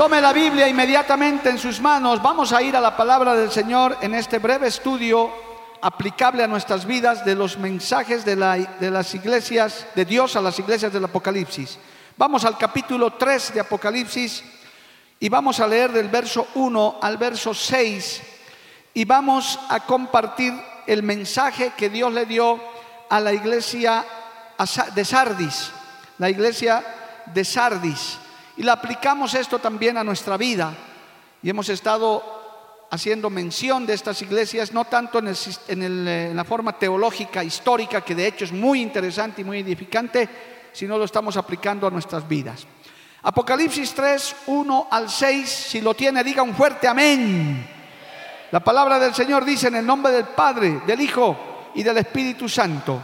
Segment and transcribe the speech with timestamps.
[0.00, 2.22] Tome la Biblia inmediatamente en sus manos.
[2.22, 5.30] Vamos a ir a la palabra del Señor en este breve estudio
[5.82, 10.90] aplicable a nuestras vidas de los mensajes de, las iglesias de Dios a las iglesias
[10.90, 11.78] del Apocalipsis.
[12.16, 14.42] Vamos al capítulo 3 de Apocalipsis
[15.18, 18.22] y vamos a leer del verso 1 al verso 6
[18.94, 20.54] y vamos a compartir
[20.86, 22.58] el mensaje que Dios le dio
[23.10, 24.06] a la iglesia
[24.94, 25.70] de Sardis,
[26.16, 26.82] la iglesia
[27.26, 28.18] de Sardis.
[28.56, 30.74] Y le aplicamos esto también a nuestra vida.
[31.42, 32.40] Y hemos estado
[32.90, 35.32] haciendo mención de estas iglesias, no tanto en,
[35.68, 40.28] en, la forma teológica, histórica, que de hecho es muy interesante y muy edificante,
[40.72, 42.66] sino lo estamos aplicando a nuestras vidas.
[43.22, 47.66] Apocalipsis 3, 1 al 6, si lo tiene, diga un fuerte amén.
[48.50, 52.48] La palabra del Señor dice en el nombre del Padre, del Hijo y del Espíritu
[52.48, 53.00] Santo.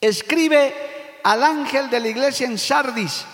[0.00, 3.26] Escribe al ángel de la iglesia en Sardis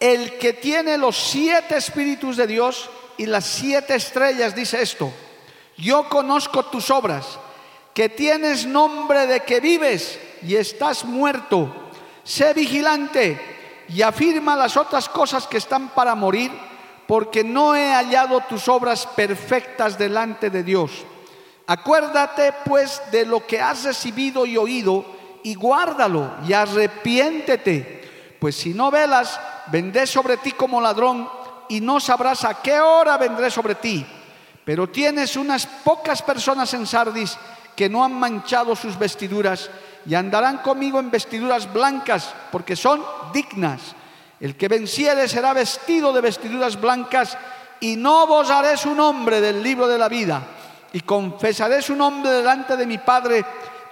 [0.00, 5.12] el que tiene los siete espíritus de Dios y las siete estrellas dice esto,
[5.76, 7.38] yo conozco tus obras,
[7.94, 11.72] que tienes nombre de que vives y estás muerto.
[12.24, 13.40] Sé vigilante
[13.88, 16.50] y afirma las otras cosas que están para morir,
[17.06, 20.90] porque no he hallado tus obras perfectas delante de Dios.
[21.66, 25.04] Acuérdate pues de lo que has recibido y oído
[25.42, 31.28] y guárdalo y arrepiéntete, pues si no velas, vendré sobre ti como ladrón
[31.68, 34.04] y no sabrás a qué hora vendré sobre ti.
[34.64, 37.36] Pero tienes unas pocas personas en Sardis
[37.76, 39.70] que no han manchado sus vestiduras
[40.06, 43.80] y andarán conmigo en vestiduras blancas, porque son dignas.
[44.40, 47.36] El que venciere será vestido de vestiduras blancas
[47.80, 50.42] y no vosaré su nombre del libro de la vida
[50.92, 53.44] y confesaré su nombre delante de mi Padre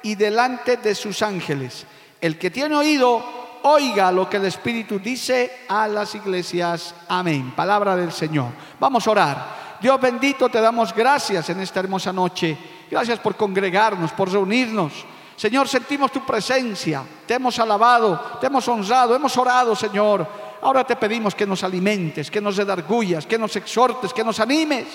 [0.03, 1.84] y delante de sus ángeles.
[2.21, 6.95] El que tiene oído, oiga lo que el Espíritu dice a las iglesias.
[7.09, 7.53] Amén.
[7.55, 8.50] Palabra del Señor.
[8.78, 9.62] Vamos a orar.
[9.81, 12.56] Dios bendito, te damos gracias en esta hermosa noche.
[12.91, 14.93] Gracias por congregarnos, por reunirnos.
[15.37, 20.27] Señor, sentimos tu presencia, te hemos alabado, te hemos honrado, hemos orado, Señor.
[20.61, 24.87] Ahora te pedimos que nos alimentes, que nos redargullas, que nos exhortes, que nos animes.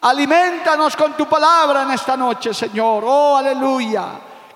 [0.00, 3.04] Alimentanos con tu palabra en esta noche, Señor.
[3.06, 4.06] Oh, aleluya.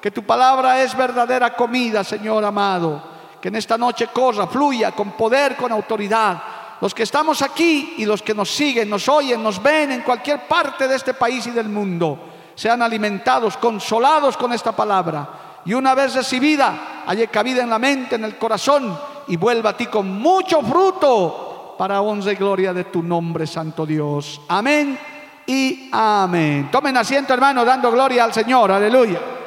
[0.00, 5.12] Que tu palabra es verdadera comida, Señor amado que en esta noche corra, fluya con
[5.12, 6.42] poder, con autoridad.
[6.80, 10.46] Los que estamos aquí y los que nos siguen, nos oyen, nos ven en cualquier
[10.46, 12.18] parte de este país y del mundo,
[12.54, 15.28] sean alimentados, consolados con esta palabra.
[15.64, 18.98] Y una vez recibida, haya cabida en la mente, en el corazón
[19.28, 23.84] y vuelva a ti con mucho fruto para honra y gloria de tu nombre, Santo
[23.84, 24.40] Dios.
[24.48, 24.98] Amén
[25.46, 26.68] y amén.
[26.70, 28.72] Tomen asiento, hermano, dando gloria al Señor.
[28.72, 29.37] Aleluya.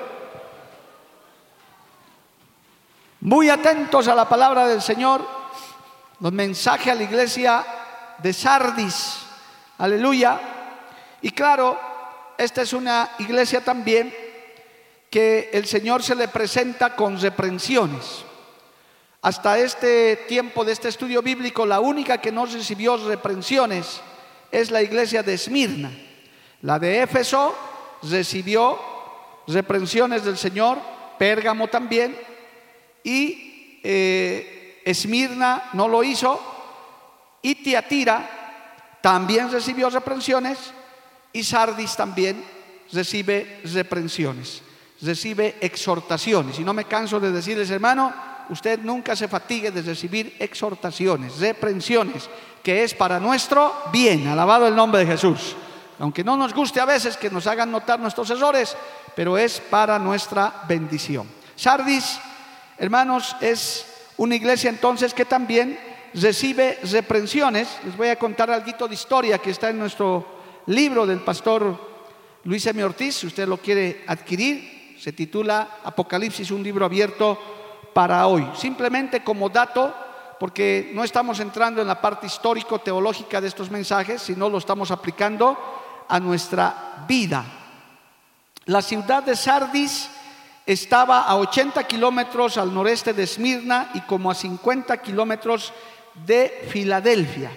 [3.23, 5.23] Muy atentos a la palabra del Señor,
[6.19, 7.63] los mensajes a la iglesia
[8.17, 9.19] de Sardis.
[9.77, 10.39] Aleluya.
[11.21, 11.79] Y claro,
[12.35, 14.11] esta es una iglesia también
[15.11, 18.25] que el Señor se le presenta con reprensiones.
[19.21, 24.01] Hasta este tiempo de este estudio bíblico, la única que no recibió reprensiones
[24.51, 25.91] es la iglesia de Esmirna.
[26.63, 27.55] La de Éfeso
[28.01, 28.79] recibió
[29.45, 30.79] reprensiones del Señor,
[31.19, 32.31] Pérgamo también,
[33.03, 36.39] y eh, Esmirna no lo hizo,
[37.42, 40.57] y Tiatira también recibió reprensiones,
[41.33, 42.44] y Sardis también
[42.92, 44.62] recibe reprensiones,
[45.01, 46.59] recibe exhortaciones.
[46.59, 48.13] Y no me canso de decirles, hermano,
[48.50, 52.30] usted nunca se fatigue de recibir exhortaciones, reprensiones,
[52.62, 54.27] que es para nuestro bien.
[54.27, 55.56] Alabado el nombre de Jesús.
[56.00, 58.75] Aunque no nos guste a veces que nos hagan notar nuestros errores,
[59.15, 61.27] pero es para nuestra bendición.
[61.56, 62.19] Sardis
[62.81, 63.86] Hermanos, es
[64.18, 65.80] una iglesia entonces que también
[66.16, 67.68] recibe reprensiones.
[67.86, 70.25] Les voy a contar algo de historia que está en nuestro
[70.66, 71.80] libro del pastor
[72.44, 72.83] Luis M.
[72.83, 77.38] Ortiz, si usted lo quiere adquirir, se titula Apocalipsis, un libro abierto
[77.94, 78.50] para hoy.
[78.56, 79.94] Simplemente como dato,
[80.39, 85.56] porque no estamos entrando en la parte histórico-teológica de estos mensajes, sino lo estamos aplicando
[86.07, 87.45] a nuestra vida.
[88.66, 90.10] La ciudad de Sardis
[90.66, 95.74] estaba a 80 kilómetros al noreste de Esmirna y como a 50 kilómetros
[96.25, 97.52] de Filadelfia.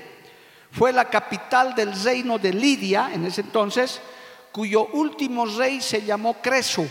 [0.70, 4.00] Fue la capital del reino de Lidia en ese entonces,
[4.50, 6.86] cuyo último rey se llamó Creso.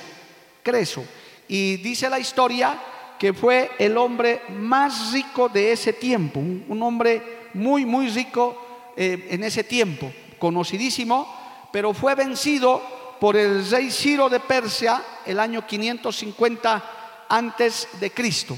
[0.61, 1.03] Creso.
[1.47, 2.79] Y dice la historia
[3.19, 9.27] que fue el hombre más rico de ese tiempo, un, hombre muy, muy rico eh,
[9.29, 11.27] en ese tiempo, conocidísimo,
[11.71, 12.81] pero fue vencido
[13.19, 18.57] por el rey Ciro de Persia el año 550 antes de Cristo.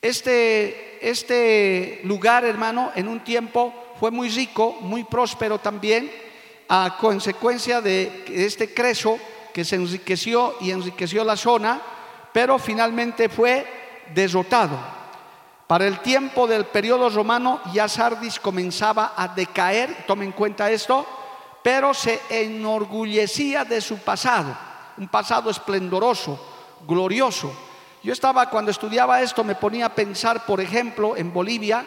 [0.00, 6.10] Este, este lugar, hermano, en un tiempo fue muy rico, muy próspero también,
[6.68, 9.18] a consecuencia de este creso
[9.52, 11.80] que se enriqueció y enriqueció la zona,
[12.32, 13.66] pero finalmente fue
[14.14, 14.78] derrotado.
[15.66, 21.06] Para el tiempo del periodo romano ya Sardis comenzaba a decaer, tomen en cuenta esto,
[21.68, 24.56] pero se enorgullecía de su pasado,
[24.96, 26.40] un pasado esplendoroso,
[26.88, 27.52] glorioso.
[28.02, 31.86] Yo estaba, cuando estudiaba esto, me ponía a pensar, por ejemplo, en Bolivia,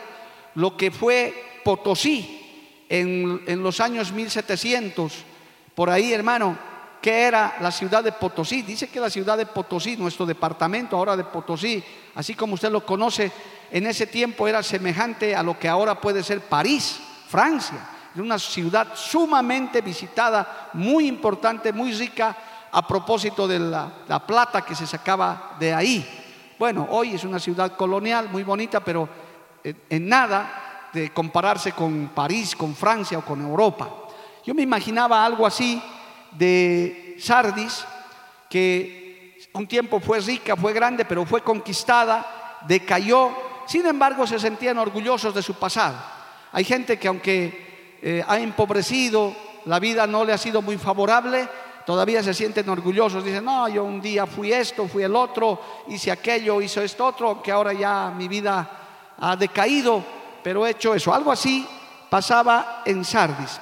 [0.53, 5.13] lo que fue Potosí en, en los años 1700,
[5.73, 6.55] por ahí, hermano,
[7.01, 8.61] que era la ciudad de Potosí.
[8.61, 11.83] Dice que la ciudad de Potosí, nuestro departamento ahora de Potosí,
[12.13, 13.31] así como usted lo conoce,
[13.71, 17.87] en ese tiempo era semejante a lo que ahora puede ser París, Francia.
[18.13, 22.35] Es una ciudad sumamente visitada, muy importante, muy rica
[22.71, 26.55] a propósito de la, plata que se sacaba de ahí.
[26.59, 29.07] Bueno, hoy es una ciudad colonial muy bonita, pero
[29.63, 33.89] en nada de compararse con París, con Francia o con Europa.
[34.45, 35.81] Yo me imaginaba algo así
[36.31, 37.85] de Sardis,
[38.49, 43.31] que un tiempo fue rica, fue grande, pero fue conquistada, decayó,
[43.67, 45.95] sin embargo se sentían orgullosos de su pasado.
[46.51, 47.70] Hay gente que aunque
[48.01, 51.47] eh, ha empobrecido, la vida no le ha sido muy favorable,
[51.85, 56.11] todavía se sienten orgullosos, dicen, no, yo un día fui esto, fui el otro, hice
[56.11, 60.03] aquello, hice esto otro, que ahora ya mi vida ha decaído,
[60.43, 61.13] pero he hecho eso.
[61.13, 61.67] Algo así
[62.09, 63.59] pasaba en Sardis,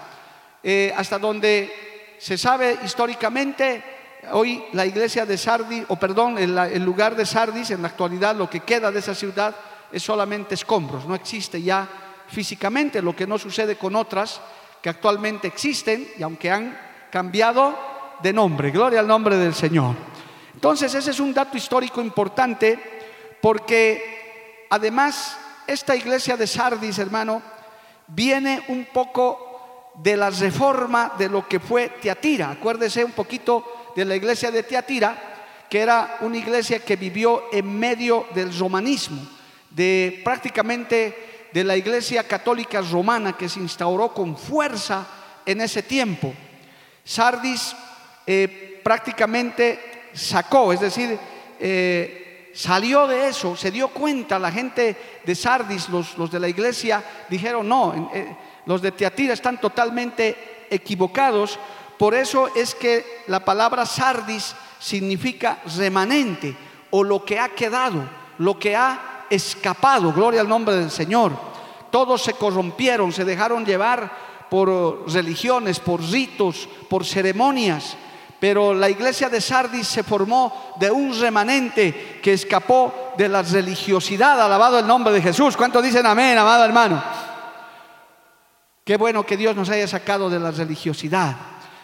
[0.63, 3.83] eh, hasta donde se sabe históricamente,
[4.31, 8.49] hoy la iglesia de Sardis, o perdón, el, lugar de Sardis, en la actualidad lo
[8.49, 9.55] que queda de esa ciudad
[9.91, 11.87] es solamente escombros, no existe ya
[12.31, 14.41] físicamente, lo que no sucede con otras
[14.81, 16.79] que actualmente existen y aunque han
[17.11, 17.77] cambiado
[18.21, 19.95] de nombre, gloria al nombre del Señor.
[20.53, 22.77] Entonces ese es un dato histórico importante
[23.41, 25.37] porque además
[25.67, 27.41] esta iglesia de Sardis, hermano,
[28.07, 32.51] viene un poco de la reforma de lo que fue Teatira.
[32.51, 37.77] Acuérdese un poquito de la iglesia de Teatira, que era una iglesia que vivió en
[37.77, 39.21] medio del romanismo,
[39.69, 45.07] de prácticamente de la iglesia católica romana que se instauró con fuerza
[45.45, 46.33] en ese tiempo.
[47.03, 47.75] Sardis
[48.25, 51.17] eh, prácticamente sacó, es decir,
[51.59, 56.47] eh, salió de eso, se dio cuenta, la gente de Sardis, los, los de la
[56.47, 58.35] iglesia, dijeron, no, eh,
[58.65, 61.59] los de Teatira están totalmente equivocados.
[61.97, 66.55] Por eso es que la palabra sardis significa remanente
[66.91, 68.07] o lo que ha quedado,
[68.37, 70.11] lo que ha escapado.
[70.13, 71.31] Gloria al nombre del Señor.
[71.91, 74.11] Todos se corrompieron, se dejaron llevar
[74.49, 77.95] por religiones, por ritos, por ceremonias.
[78.39, 84.41] Pero la iglesia de Sardis se formó de un remanente que escapó de la religiosidad.
[84.41, 85.57] Alabado el nombre de Jesús.
[85.57, 87.03] ¿Cuántos dicen amén, amado hermano?
[88.83, 91.35] Qué bueno que Dios nos haya sacado de la religiosidad,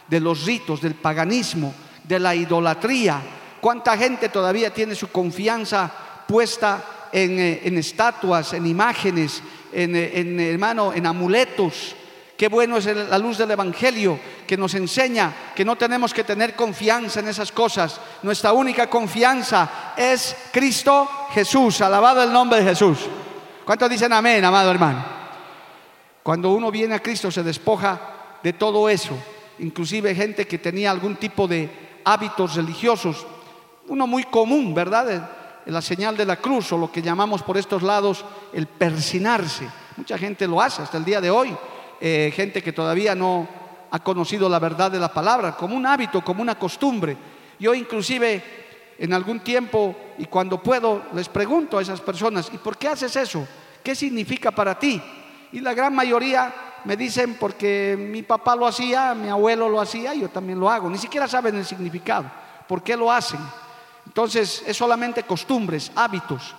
[0.08, 1.74] de los ritos, del paganismo,
[2.04, 3.22] de la idolatría.
[3.62, 5.92] ¿Cuánta gente todavía tiene su confianza
[6.28, 6.84] puesta
[7.16, 9.42] en, eh, estatuas, en imágenes,
[9.72, 11.96] en, eh, en, hermano, en amuletos?
[12.36, 16.54] Qué bueno es la luz del Evangelio que nos enseña que no tenemos que tener
[16.54, 18.02] confianza en esas cosas.
[18.24, 21.80] Nuestra única confianza es Cristo Jesús.
[21.80, 22.98] Alabado el nombre de Jesús.
[23.64, 25.06] ¿Cuántos dicen amén, amado hermano?
[26.22, 29.18] Cuando uno viene a Cristo se despoja de todo eso,
[29.60, 31.70] inclusive gente que tenía algún tipo de
[32.04, 33.26] hábitos religiosos,
[33.88, 35.30] uno muy común, ¿verdad?
[35.66, 39.68] La señal de la cruz o lo que llamamos por estos lados el persinarse.
[39.98, 41.56] Mucha gente lo hace hasta el día de hoy,
[42.00, 43.48] eh, gente que todavía no
[43.90, 47.16] ha conocido la verdad de la palabra, como un hábito, como una costumbre.
[47.60, 48.44] Yo inclusive
[48.98, 53.16] en algún tiempo y cuando puedo les pregunto a esas personas, ¿y por qué haces
[53.16, 53.48] eso?
[53.84, 55.02] ¿Qué significa para ti?
[55.52, 56.54] Y la gran mayoría
[56.84, 60.90] me dicen porque mi papá lo hacía, mi abuelo lo hacía, yo también lo hago.
[60.90, 62.30] Ni siquiera saben el significado,
[62.68, 63.40] por qué lo hacen.
[64.16, 66.56] Entonces es solamente costumbres, hábitos.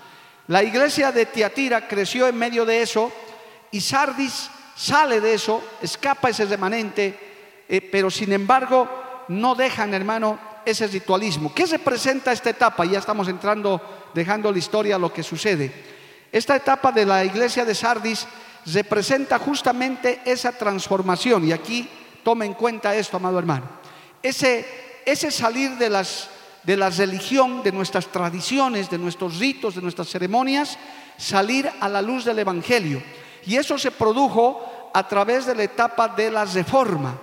[0.49, 3.11] La iglesia de Tiatira creció en medio de eso
[3.71, 10.39] y Sardis sale de eso, escapa ese remanente, eh, pero sin embargo no dejan, hermano,
[10.67, 11.55] ese ritualismo.
[11.55, 12.85] ¿Qué representa esta etapa?
[12.85, 13.81] Ya estamos entrando,
[14.13, 15.73] dejando la historia, lo que sucede.
[16.31, 18.27] Esta etapa de la iglesia de Sardis
[18.67, 21.49] representa justamente esa transformación.
[21.49, 21.89] Y aquí
[22.23, 23.67] tome en cuenta esto, amado hermano.
[24.23, 26.29] Ese, ese salir de, las,
[26.67, 30.77] de la religión, de nuestras tradiciones, de nuestros ritos, de nuestras ceremonias,
[31.17, 33.01] salir a la luz del Evangelio.
[33.47, 37.17] Y eso se produjo a través de la etapa de la reforma,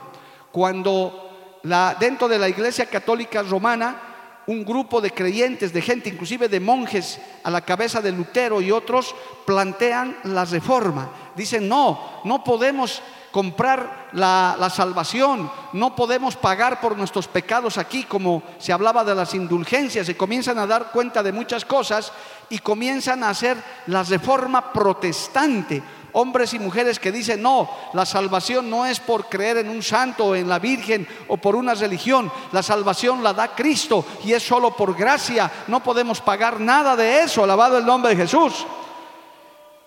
[0.49, 4.01] cuando la, dentro de la Iglesia Católica Romana,
[4.47, 8.71] un grupo de creyentes, de gente, inclusive de monjes a la cabeza de Lutero y
[8.71, 9.13] otros,
[9.45, 11.09] plantean la reforma.
[11.35, 13.01] Dicen, no, no podemos
[13.33, 19.33] comprar la, salvación, no podemos pagar por nuestros pecados aquí, como se hablaba de las
[19.33, 22.11] indulgencias, se comienzan a dar cuenta de muchas cosas
[22.49, 25.81] y comienzan a hacer la reforma protestante.
[26.11, 30.25] Hombres y mujeres que dicen, no, la salvación no es por creer en un santo
[30.25, 34.43] o en la Virgen o por una religión, la salvación la da Cristo y es
[34.43, 38.63] solo por gracia, no podemos pagar nada de eso, alabado el nombre de Jesús.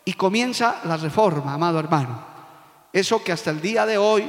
[0.05, 2.36] Y comienza la reforma, amado hermano.
[2.97, 4.27] Eso que hasta el día de hoy,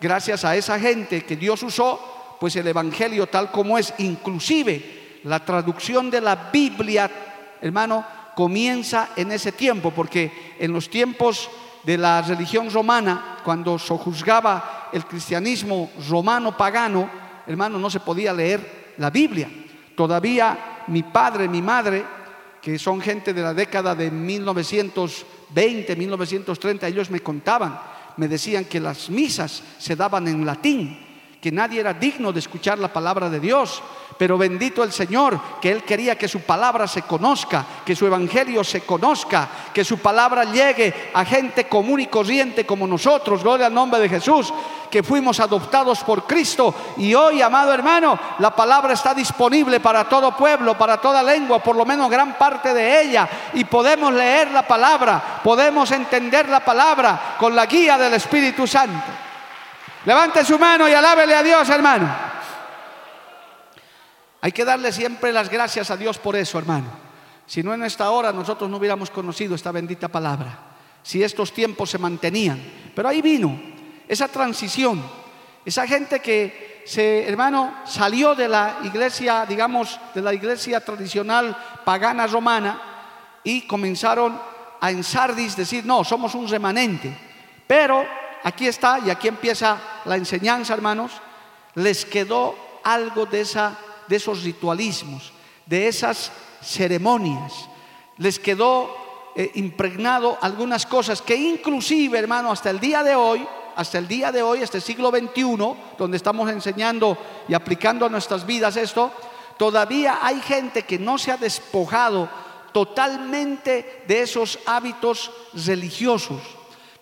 [0.00, 5.44] gracias a esa gente que Dios usó, pues el Evangelio tal como es, inclusive la
[5.44, 7.08] traducción de la Biblia,
[7.60, 11.48] hermano, comienza en ese tiempo, porque en los tiempos
[11.84, 17.08] de la religión romana, cuando se juzgaba el cristianismo romano pagano,
[17.46, 19.48] hermano, no se podía leer la Biblia.
[19.94, 22.04] Todavía mi padre, mi madre,
[22.60, 28.80] que son gente de la década de 1920, 1930, ellos me contaban me decían que
[28.80, 30.98] las misas se daban en latín,
[31.40, 33.82] que nadie era digno de escuchar la palabra de Dios,
[34.20, 38.62] pero bendito el Señor, que Él quería que su palabra se conozca, que su evangelio
[38.62, 43.72] se conozca, que su palabra llegue a gente común y corriente como nosotros, gloria al
[43.72, 44.52] nombre de Jesús,
[44.90, 50.36] que fuimos adoptados por Cristo y hoy, amado hermano, la palabra está disponible para todo
[50.36, 54.66] pueblo, para toda lengua, por lo menos gran parte de ella, y podemos leer la
[54.66, 59.06] palabra, podemos entender la palabra con la guía del Espíritu Santo.
[60.04, 62.39] Levante su mano y alábele a Dios, hermano.
[64.40, 66.88] Hay que darle siempre las gracias a Dios por eso, hermano.
[67.46, 70.58] Si no en esta hora nosotros no hubiéramos conocido esta bendita palabra,
[71.02, 72.60] si estos tiempos se mantenían.
[72.94, 73.60] Pero ahí vino
[74.08, 75.02] esa transición,
[75.64, 82.26] esa gente que se, hermano, salió de la iglesia, digamos, de la iglesia tradicional pagana
[82.26, 82.80] romana
[83.44, 84.40] y comenzaron
[84.80, 87.16] a en Sardis decir, no, somos un remanente.
[87.66, 88.04] Pero
[88.42, 91.12] aquí está, y aquí empieza la enseñanza, hermanos,
[91.74, 93.76] les quedó algo de esa
[94.10, 95.32] de esos ritualismos,
[95.66, 97.52] de esas ceremonias.
[98.18, 98.92] Les quedó
[99.36, 104.32] eh, impregnado algunas cosas que inclusive, hermano, hasta el día de hoy, hasta el día
[104.32, 105.56] de hoy, este siglo XXI,
[105.96, 109.12] donde estamos enseñando y aplicando a nuestras vidas esto,
[109.56, 112.28] todavía hay gente que no se ha despojado
[112.72, 116.42] totalmente de esos hábitos religiosos.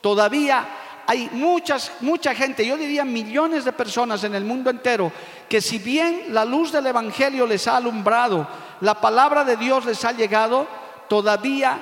[0.03, 0.69] Todavía
[1.11, 5.11] hay muchas, mucha gente, yo diría millones de personas en el mundo entero,
[5.49, 8.47] que si bien la luz del Evangelio les ha alumbrado,
[8.83, 10.67] la palabra de Dios les ha llegado,
[11.09, 11.81] todavía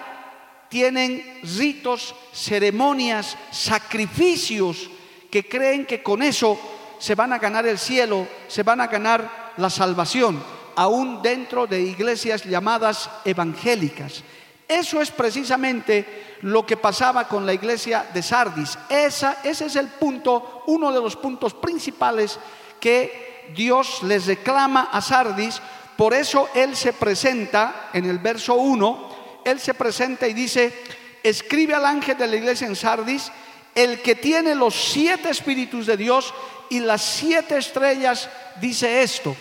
[0.68, 4.88] tienen ritos, ceremonias, sacrificios
[5.28, 6.56] que creen que con eso
[7.00, 10.40] se van a ganar el cielo, se van a ganar la salvación,
[10.76, 14.22] aún dentro de iglesias llamadas evangélicas.
[14.68, 18.76] Eso es precisamente lo que pasaba con la iglesia de Sardis.
[18.88, 22.38] Esa, ese es el punto, uno de los puntos principales
[22.80, 25.62] que Dios les reclama a Sardis.
[25.96, 30.74] Por eso Él se presenta en el verso 1, Él se presenta y dice,
[31.22, 33.30] escribe al ángel de la iglesia en Sardis,
[33.74, 36.34] el que tiene los siete espíritus de Dios
[36.70, 38.28] y las siete estrellas,
[38.60, 39.36] dice esto,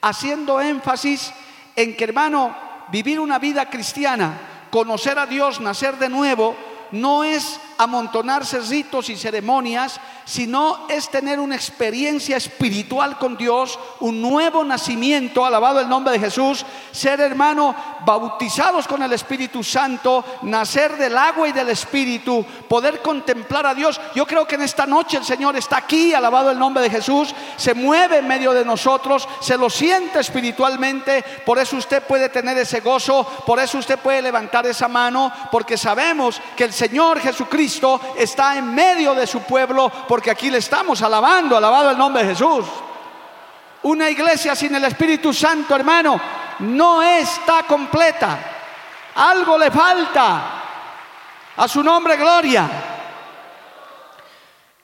[0.00, 1.32] haciendo énfasis
[1.74, 2.54] en que hermano,
[2.90, 6.56] vivir una vida cristiana, conocer a Dios, nacer de nuevo,
[6.92, 14.20] no es amontonarse ritos y ceremonias, sino es tener una experiencia espiritual con Dios, un
[14.20, 20.98] nuevo nacimiento, alabado el nombre de Jesús, ser hermano bautizados con el Espíritu Santo, nacer
[20.98, 23.98] del agua y del Espíritu, poder contemplar a Dios.
[24.14, 27.34] Yo creo que en esta noche el Señor está aquí, alabado el nombre de Jesús,
[27.56, 32.58] se mueve en medio de nosotros, se lo siente espiritualmente, por eso usted puede tener
[32.58, 37.69] ese gozo, por eso usted puede levantar esa mano, porque sabemos que el Señor Jesucristo
[38.16, 42.30] está en medio de su pueblo porque aquí le estamos alabando, alabado el nombre de
[42.30, 42.66] Jesús.
[43.82, 46.20] Una iglesia sin el Espíritu Santo, hermano,
[46.60, 48.38] no está completa.
[49.14, 50.56] Algo le falta.
[51.56, 52.68] A su nombre, gloria.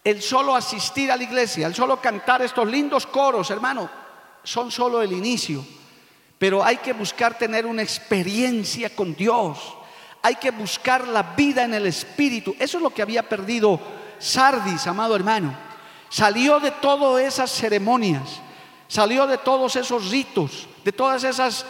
[0.04, 3.90] el solo asistir a la iglesia, el solo cantar estos lindos coros, hermano,
[4.44, 5.64] son solo el inicio.
[6.38, 9.58] Pero hay que buscar tener una experiencia con Dios.
[10.22, 12.54] Hay que buscar la vida en el Espíritu.
[12.58, 13.80] Eso es lo que había perdido
[14.18, 15.56] Sardis, amado hermano.
[16.08, 18.40] Salió de todas esas ceremonias,
[18.88, 21.66] salió de todos esos ritos, de todas esas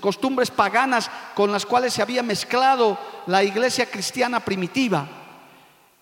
[0.00, 5.06] costumbres paganas con las cuales se había mezclado la iglesia cristiana primitiva.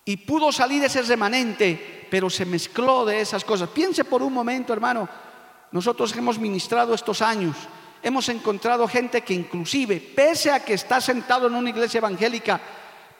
[0.03, 3.69] Y pudo salir ese remanente, pero se mezcló de esas cosas.
[3.69, 5.07] Piense por un momento, hermano,
[5.71, 7.55] nosotros hemos ministrado estos años,
[8.03, 12.59] hemos encontrado gente que inclusive, pese a que está sentado en una iglesia evangélica,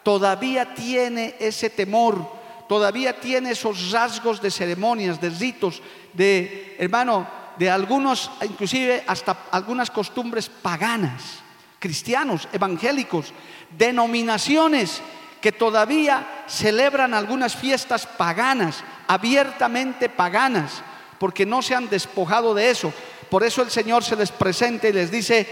[0.03, 2.25] todavía tiene ese temor,
[2.67, 5.81] todavía tiene esos rasgos de ceremonias, de ritos,
[6.13, 11.39] de, hermano, de algunos, inclusive hasta algunas costumbres paganas,
[11.79, 13.33] cristianos, evangélicos,
[13.77, 15.01] denominaciones
[15.41, 20.83] que todavía celebran algunas fiestas paganas, abiertamente paganas
[21.21, 22.91] porque no se han despojado de eso.
[23.31, 25.47] Por eso el Señor se les presenta y les dice,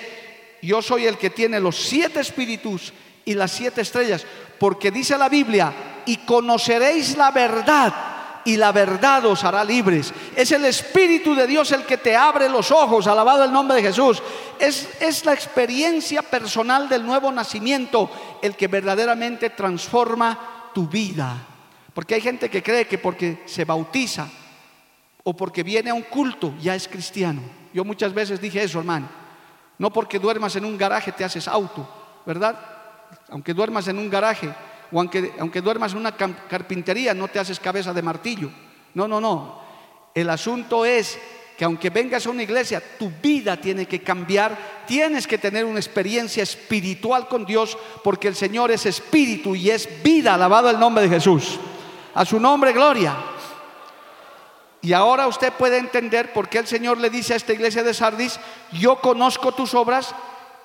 [0.61, 2.91] yo soy el que tiene los siete espíritus
[3.23, 4.25] y las siete estrellas,
[4.59, 5.71] porque dice la Biblia,
[6.05, 7.93] y conoceréis la verdad
[8.43, 10.13] y la verdad os hará libres.
[10.35, 13.83] Es el Espíritu de Dios el que te abre los ojos, alabado el nombre de
[13.83, 14.21] Jesús.
[14.59, 21.37] Es, es la experiencia personal del nuevo nacimiento el que verdaderamente transforma tu vida.
[21.93, 24.27] Porque hay gente que cree que porque se bautiza,
[25.23, 27.58] o porque viene a un culto ya es cristiano.
[27.73, 29.09] Yo muchas veces dije eso, hermano.
[29.77, 31.87] No porque duermas en un garaje te haces auto,
[32.25, 32.59] ¿verdad?
[33.29, 34.53] Aunque duermas en un garaje
[34.91, 38.51] o aunque, aunque duermas en una carpintería no te haces cabeza de martillo.
[38.93, 39.61] No, no, no.
[40.13, 41.17] El asunto es
[41.57, 45.79] que aunque vengas a una iglesia, tu vida tiene que cambiar, tienes que tener una
[45.79, 51.03] experiencia espiritual con Dios, porque el Señor es espíritu y es vida, alabado el nombre
[51.03, 51.59] de Jesús.
[52.15, 53.15] A su nombre, gloria.
[54.81, 57.93] Y ahora usted puede entender por qué el Señor le dice a esta iglesia de
[57.93, 58.39] Sardis,
[58.71, 60.15] yo conozco tus obras,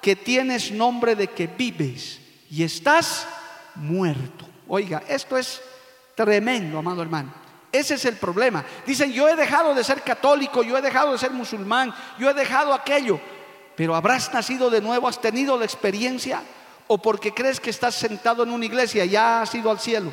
[0.00, 3.26] que tienes nombre de que vives y estás
[3.74, 4.46] muerto.
[4.68, 5.62] Oiga, esto es
[6.14, 7.32] tremendo, amado hermano.
[7.72, 8.64] Ese es el problema.
[8.86, 12.34] Dicen, yo he dejado de ser católico, yo he dejado de ser musulmán, yo he
[12.34, 13.18] dejado aquello.
[13.76, 16.42] Pero habrás nacido de nuevo, has tenido la experiencia
[16.86, 20.12] o porque crees que estás sentado en una iglesia, ya has ido al cielo.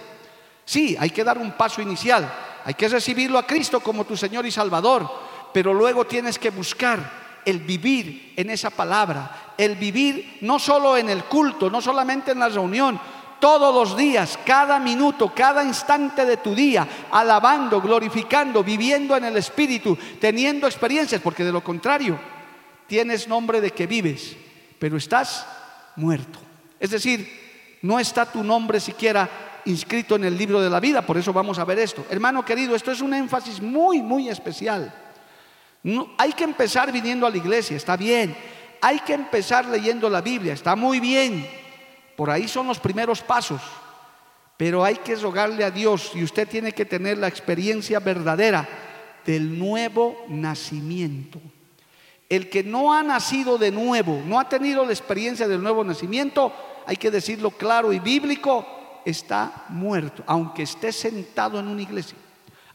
[0.63, 2.31] Sí, hay que dar un paso inicial
[2.65, 5.10] hay que recibirlo a Cristo como tu Señor y Salvador,
[5.54, 11.10] pero luego tienes que buscar el vivir en esa palabra, el vivir no solo en
[11.10, 13.00] el culto, no solamente en la reunión,
[13.39, 19.36] todos los días, cada minuto, cada instante de tu día, alabando, glorificando, viviendo en el
[19.36, 22.19] Espíritu, teniendo experiencias, porque de lo contrario,
[22.86, 24.38] tienes nombre de que vives,
[24.78, 25.47] pero estás
[25.95, 26.39] muerto.
[26.80, 29.28] Es decir, no está tu nombre siquiera
[29.65, 31.06] inscrito en el libro de la vida.
[31.06, 32.06] Por eso vamos a ver esto.
[32.10, 34.93] Hermano querido, esto es un énfasis muy, muy especial.
[36.17, 38.36] hay que empezar viniendo a la iglesia, está bien.
[38.82, 41.47] Hay que empezar leyendo la Biblia, está muy bien.
[42.15, 43.62] Por ahí son los primeros pasos.
[44.58, 48.67] Pero hay que rogarle a Dios y usted tiene que tener la experiencia verdadera
[49.26, 51.39] del nuevo nacimiento.
[52.30, 56.54] El que no ha nacido de nuevo, no ha tenido la experiencia del nuevo nacimiento,
[56.86, 58.65] hay que decirlo claro y bíblico,
[59.05, 62.17] está muerto, aunque esté sentado en una iglesia,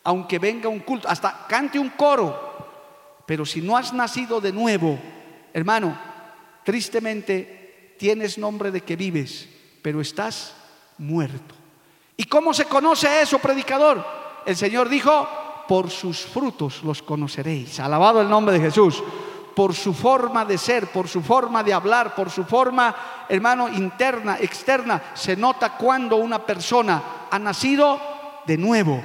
[0.05, 2.55] aunque venga un culto, hasta cante un coro.
[3.27, 4.99] Pero si no has nacido de nuevo,
[5.53, 5.99] hermano,
[6.65, 9.49] tristemente tienes nombre de que vives,
[9.83, 10.55] pero estás
[10.99, 11.55] muerto.
[12.17, 14.05] ¿Y cómo se conoce eso, predicador?
[14.47, 15.29] El Señor dijo,
[15.67, 17.81] por sus frutos los conoceréis.
[17.81, 19.03] Alabado el nombre de Jesús
[19.57, 22.95] por su forma de ser, por su forma de hablar, por su forma,
[23.27, 27.99] hermano, interna, externa, se nota cuando una persona ha nacido
[28.45, 29.03] de nuevo,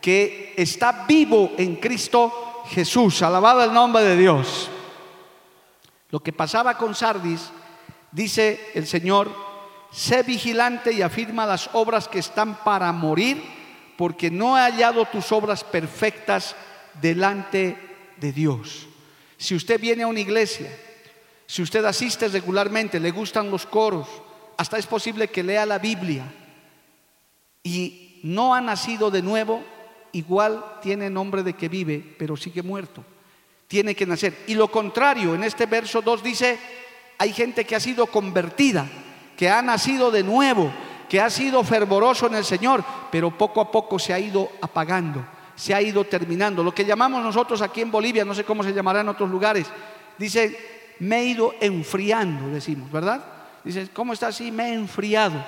[0.00, 3.20] que está vivo en Cristo Jesús.
[3.20, 4.70] Alabado el nombre de Dios.
[6.08, 7.50] Lo que pasaba con Sardis,
[8.10, 9.30] dice el Señor,
[9.90, 13.44] sé vigilante y afirma las obras que están para morir,
[13.98, 16.56] porque no he hallado tus obras perfectas
[17.02, 17.76] delante
[18.16, 18.86] de Dios.
[19.40, 20.70] Si usted viene a una iglesia,
[21.46, 24.06] si usted asiste regularmente, le gustan los coros,
[24.58, 26.30] hasta es posible que lea la Biblia
[27.62, 29.64] y no ha nacido de nuevo,
[30.12, 33.02] igual tiene nombre de que vive, pero sigue muerto.
[33.66, 34.36] Tiene que nacer.
[34.46, 36.58] Y lo contrario, en este verso 2 dice,
[37.16, 38.86] hay gente que ha sido convertida,
[39.38, 40.70] que ha nacido de nuevo,
[41.08, 45.24] que ha sido fervoroso en el Señor, pero poco a poco se ha ido apagando
[45.60, 46.64] se ha ido terminando.
[46.64, 49.66] Lo que llamamos nosotros aquí en Bolivia, no sé cómo se llamará en otros lugares,
[50.16, 53.22] dice, me he ido enfriando, decimos, ¿verdad?
[53.62, 54.50] Dice, ¿cómo está así?
[54.50, 55.44] Me he enfriado.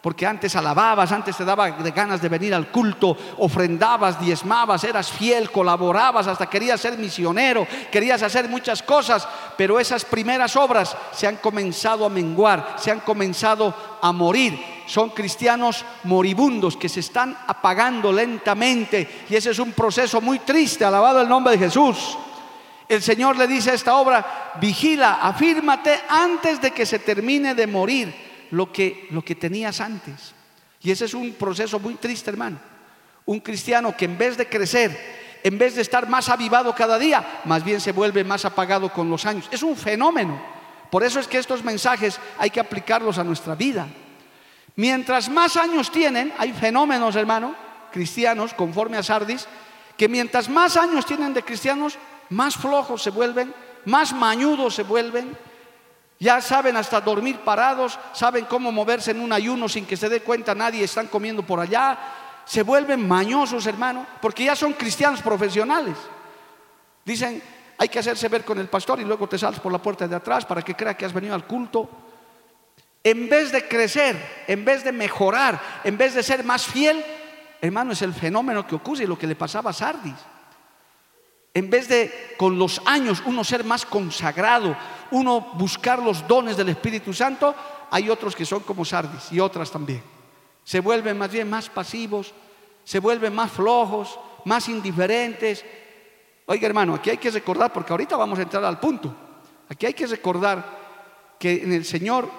[0.00, 5.50] Porque antes alababas, antes te daba ganas de venir al culto, ofrendabas, diezmabas, eras fiel,
[5.50, 9.26] colaborabas, hasta querías ser misionero, querías hacer muchas cosas,
[9.58, 14.79] pero esas primeras obras se han comenzado a menguar, se han comenzado a morir.
[14.90, 20.84] Son cristianos moribundos que se están apagando lentamente y ese es un proceso muy triste,
[20.84, 22.18] alabado el nombre de Jesús.
[22.88, 27.68] El Señor le dice a esta obra, vigila, afírmate antes de que se termine de
[27.68, 28.12] morir
[28.50, 30.34] lo que, lo que tenías antes.
[30.82, 32.58] Y ese es un proceso muy triste, hermano.
[33.26, 37.42] Un cristiano que en vez de crecer, en vez de estar más avivado cada día,
[37.44, 39.48] más bien se vuelve más apagado con los años.
[39.52, 40.42] Es un fenómeno.
[40.90, 43.86] Por eso es que estos mensajes hay que aplicarlos a nuestra vida.
[44.80, 47.54] Mientras más años tienen, hay fenómenos, hermano,
[47.92, 49.46] cristianos, conforme a Sardis,
[49.94, 51.98] que mientras más años tienen de cristianos,
[52.30, 55.36] más flojos se vuelven, más mañudos se vuelven,
[56.18, 60.22] ya saben hasta dormir parados, saben cómo moverse en un ayuno sin que se dé
[60.22, 61.98] cuenta nadie, están comiendo por allá.
[62.46, 65.98] Se vuelven mañosos, hermano, porque ya son cristianos profesionales.
[67.04, 67.42] Dicen,
[67.76, 70.16] hay que hacerse ver con el pastor y luego te sales por la puerta de
[70.16, 72.09] atrás para que crea que has venido al culto.
[73.02, 77.02] En vez de crecer, en vez de mejorar, en vez de ser más fiel,
[77.60, 80.14] hermano, es el fenómeno que ocurre y lo que le pasaba a Sardis.
[81.54, 84.76] En vez de con los años uno ser más consagrado,
[85.10, 87.54] uno buscar los dones del Espíritu Santo,
[87.90, 90.02] hay otros que son como Sardis y otras también.
[90.62, 92.34] Se vuelven más bien más pasivos,
[92.84, 95.64] se vuelven más flojos, más indiferentes.
[96.46, 99.14] Oiga hermano, aquí hay que recordar, porque ahorita vamos a entrar al punto,
[99.68, 100.78] aquí hay que recordar
[101.38, 102.30] que en el Señor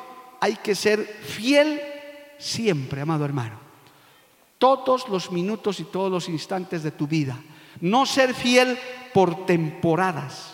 [0.41, 1.79] hay que ser fiel
[2.37, 3.59] siempre, amado hermano.
[4.57, 7.39] Todos los minutos y todos los instantes de tu vida.
[7.79, 8.77] No ser fiel
[9.13, 10.53] por temporadas,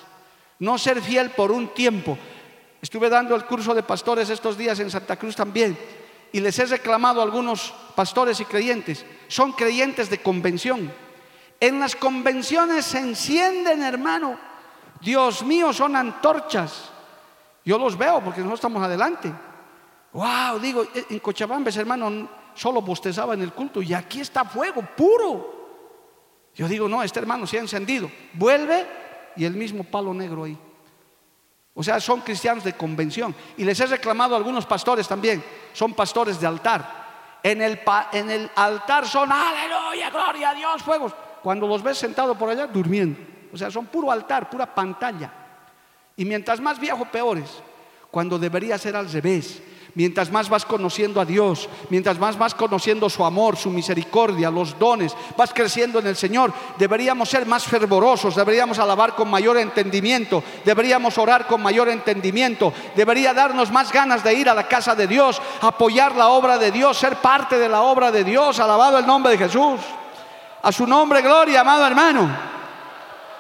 [0.59, 2.17] no ser fiel por un tiempo.
[2.81, 5.77] Estuve dando el curso de pastores estos días en Santa Cruz también
[6.31, 10.91] y les he reclamado a algunos pastores y creyentes, son creyentes de convención.
[11.59, 14.37] En las convenciones se encienden, hermano.
[15.01, 16.89] Dios mío, son antorchas.
[17.65, 19.33] Yo los veo porque no estamos adelante.
[20.13, 25.57] Wow, digo, en Cochabamba, hermano, solo bostezaba en el culto y aquí está fuego puro.
[26.55, 28.09] Yo digo, no, este hermano se ha encendido.
[28.33, 28.85] Vuelve
[29.35, 30.57] y el mismo palo negro ahí.
[31.75, 33.35] O sea, son cristianos de convención.
[33.55, 35.43] Y les he reclamado a algunos pastores también.
[35.73, 37.39] Son pastores de altar.
[37.43, 37.79] En el,
[38.13, 41.13] en el altar son, aleluya, gloria a Dios, fuegos.
[41.43, 43.19] Cuando los ves sentados por allá, durmiendo.
[43.53, 45.31] O sea, son puro altar, pura pantalla.
[46.15, 47.61] Y mientras más viejo, peores.
[48.09, 49.61] Cuando debería ser al revés
[49.97, 54.77] mientras más vas conociendo a Dios, mientras más vas conociendo su amor, su misericordia, los
[54.77, 60.43] dones, vas creciendo en el Señor, deberíamos ser más fervorosos, deberíamos alabar con mayor entendimiento,
[60.63, 65.07] deberíamos orar con mayor entendimiento, debería darnos más ganas de ir a la casa de
[65.07, 69.07] Dios, apoyar la obra de Dios, ser parte de la obra de Dios, alabado el
[69.07, 69.81] nombre de Jesús.
[70.61, 72.29] A su nombre, gloria, amado hermano.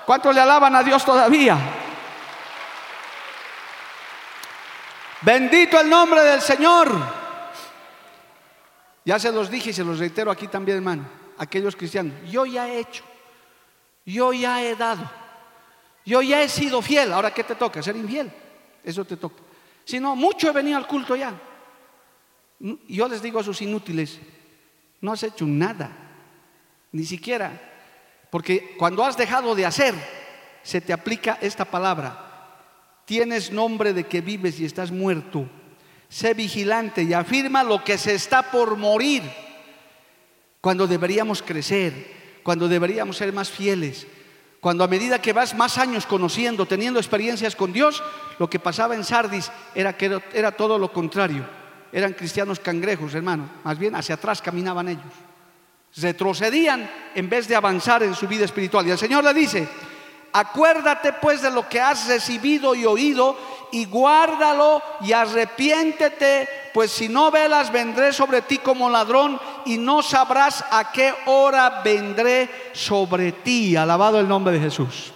[0.07, 1.76] ¿Cuántos le alaban a Dios todavía?
[5.21, 6.91] Bendito el nombre del Señor.
[9.03, 11.07] Ya se los dije y se los reitero aquí también, hermano.
[11.37, 13.03] Aquellos cristianos, yo ya he hecho,
[14.05, 15.09] yo ya he dado,
[16.03, 17.13] yo ya he sido fiel.
[17.13, 17.81] Ahora, ¿qué te toca?
[17.81, 18.31] Ser infiel.
[18.83, 19.43] Eso te toca.
[19.85, 21.33] Si no, mucho he venido al culto ya.
[22.59, 24.19] Yo les digo a sus inútiles,
[24.99, 25.91] no has hecho nada,
[26.91, 27.51] ni siquiera.
[28.29, 29.95] Porque cuando has dejado de hacer,
[30.63, 32.26] se te aplica esta palabra,
[33.07, 35.49] tienes nombre de que vives y estás muerto.
[36.09, 39.23] Sé vigilante y afirma lo que se está por morir.
[40.59, 44.05] Cuando deberíamos crecer, cuando deberíamos ser más fieles,
[44.59, 48.03] cuando a medida que vas más años conociendo, teniendo experiencias con Dios,
[48.39, 51.45] lo que pasaba en Sardis era que era todo lo contrario.
[51.93, 53.49] Eran cristianos cangrejos, hermano.
[53.63, 55.13] Más bien hacia atrás caminaban ellos.
[55.95, 58.85] Retrocedían en vez de avanzar en su vida espiritual.
[58.85, 59.65] Y el Señor le dice,
[60.33, 63.37] Acuérdate pues de lo que has recibido y oído
[63.71, 70.01] y guárdalo y arrepiéntete, pues si no velas vendré sobre ti como ladrón y no
[70.01, 73.75] sabrás a qué hora vendré sobre ti.
[73.75, 75.11] Alabado el nombre de Jesús.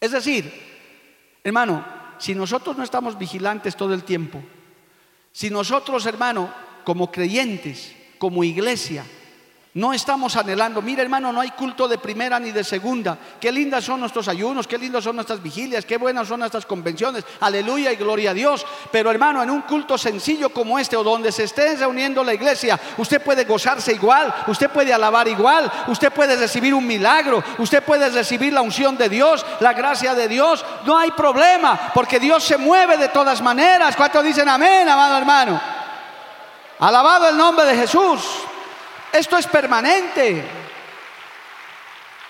[0.00, 0.50] Es decir,
[1.44, 1.84] hermano,
[2.18, 4.42] si nosotros no estamos vigilantes todo el tiempo,
[5.32, 6.52] si nosotros, hermano,
[6.84, 9.04] como creyentes, como iglesia,
[9.74, 13.16] no estamos anhelando, mira hermano, no hay culto de primera ni de segunda.
[13.40, 17.24] Qué lindas son nuestros ayunos, qué lindas son nuestras vigilias, qué buenas son nuestras convenciones.
[17.38, 18.66] Aleluya y gloria a Dios.
[18.90, 22.80] Pero hermano, en un culto sencillo como este o donde se esté reuniendo la iglesia,
[22.98, 28.08] usted puede gozarse igual, usted puede alabar igual, usted puede recibir un milagro, usted puede
[28.10, 30.64] recibir la unción de Dios, la gracia de Dios.
[30.84, 33.94] No hay problema, porque Dios se mueve de todas maneras.
[33.94, 35.60] ¿Cuántos dicen amén, amado hermano?
[36.80, 38.49] Alabado el nombre de Jesús.
[39.12, 40.44] Esto es permanente.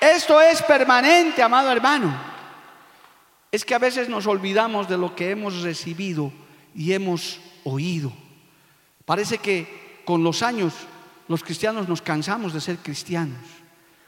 [0.00, 2.14] Esto es permanente, amado hermano.
[3.52, 6.32] Es que a veces nos olvidamos de lo que hemos recibido
[6.74, 8.12] y hemos oído.
[9.04, 10.72] Parece que con los años
[11.28, 13.38] los cristianos nos cansamos de ser cristianos.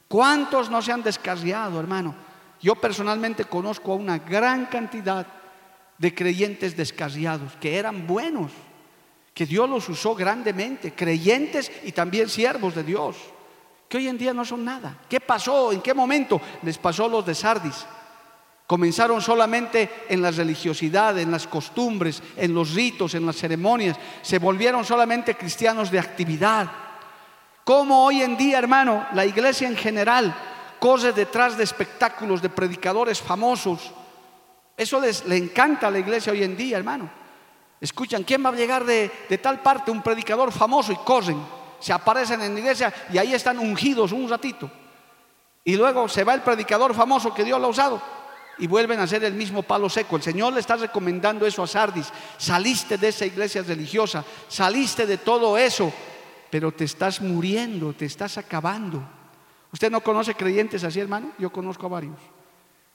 [0.09, 2.15] ¿Cuántos no se han descarriado, hermano?
[2.61, 5.27] Yo personalmente conozco a una gran cantidad
[5.99, 8.53] de creyentes descarriados que eran buenos,
[9.35, 13.17] que Dios los usó grandemente, creyentes y también siervos de Dios,
[13.89, 14.99] que hoy en día no son nada.
[15.09, 15.73] ¿Qué pasó?
[15.73, 17.87] ¿En qué momento les pasó los de Sardis?
[18.67, 23.99] Comenzaron solamente en la religiosidad, en las costumbres, en los ritos, en las ceremonias.
[24.23, 26.71] Se volvieron solamente cristianos de actividad.
[27.65, 30.35] Como hoy en día, hermano, la iglesia en general
[30.79, 33.93] corre detrás de espectáculos de predicadores famosos.
[34.77, 37.22] Eso les le encanta a la iglesia hoy en día, hermano.
[37.83, 39.91] Escuchan, ¿quién va a llegar de, de tal parte?
[39.91, 41.45] Un predicador famoso y corren.
[41.81, 44.71] Se aparecen en la iglesia y ahí están ungidos un ratito.
[45.65, 48.01] Y luego se va el predicador famoso que Dios lo ha usado
[48.59, 50.15] y vuelven a ser el mismo palo seco.
[50.15, 52.13] El Señor le está recomendando eso a Sardis.
[52.39, 55.93] Saliste de esa iglesia religiosa, saliste de todo eso,
[56.51, 59.03] pero te estás muriendo, te estás acabando.
[59.73, 61.33] ¿Usted no conoce creyentes así, hermano?
[61.37, 62.19] Yo conozco a varios.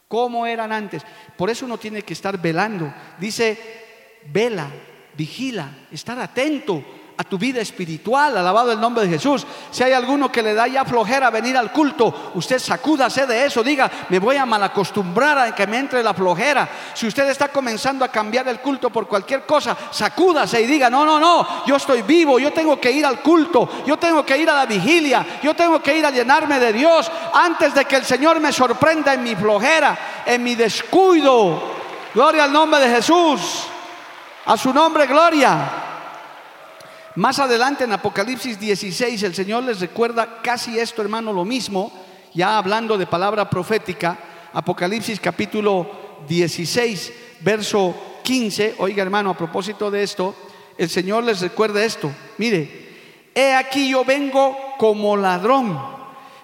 [0.07, 1.03] ¿Cómo eran antes?
[1.35, 2.93] Por eso uno tiene que estar velando.
[3.19, 3.86] Dice,
[4.31, 4.67] vela,
[5.15, 6.83] vigila, estar atento
[7.19, 9.45] a tu vida espiritual, alabado el nombre de Jesús.
[9.71, 13.63] Si hay alguno que le da ya flojera venir al culto, usted sacúdase de eso,
[13.63, 16.69] diga, me voy a malacostumbrar a que me entre la flojera.
[16.93, 21.05] Si usted está comenzando a cambiar el culto por cualquier cosa, sacúdase y diga, no,
[21.05, 24.49] no, no, yo estoy vivo, yo tengo que ir al culto, yo tengo que ir
[24.51, 28.05] a la vigilia, yo tengo que ir a llenarme de Dios antes de que el
[28.05, 31.75] Señor me sorprenda en mi flojera, en mi descuido.
[32.13, 33.66] Gloria al nombre de Jesús.
[34.47, 35.69] A su nombre, gloria.
[37.15, 41.91] Más adelante en Apocalipsis 16 el Señor les recuerda casi esto, hermano, lo mismo,
[42.33, 44.17] ya hablando de palabra profética.
[44.53, 48.75] Apocalipsis capítulo 16, verso 15.
[48.77, 50.33] Oiga, hermano, a propósito de esto,
[50.77, 52.09] el Señor les recuerda esto.
[52.37, 55.77] Mire, he aquí yo vengo como ladrón.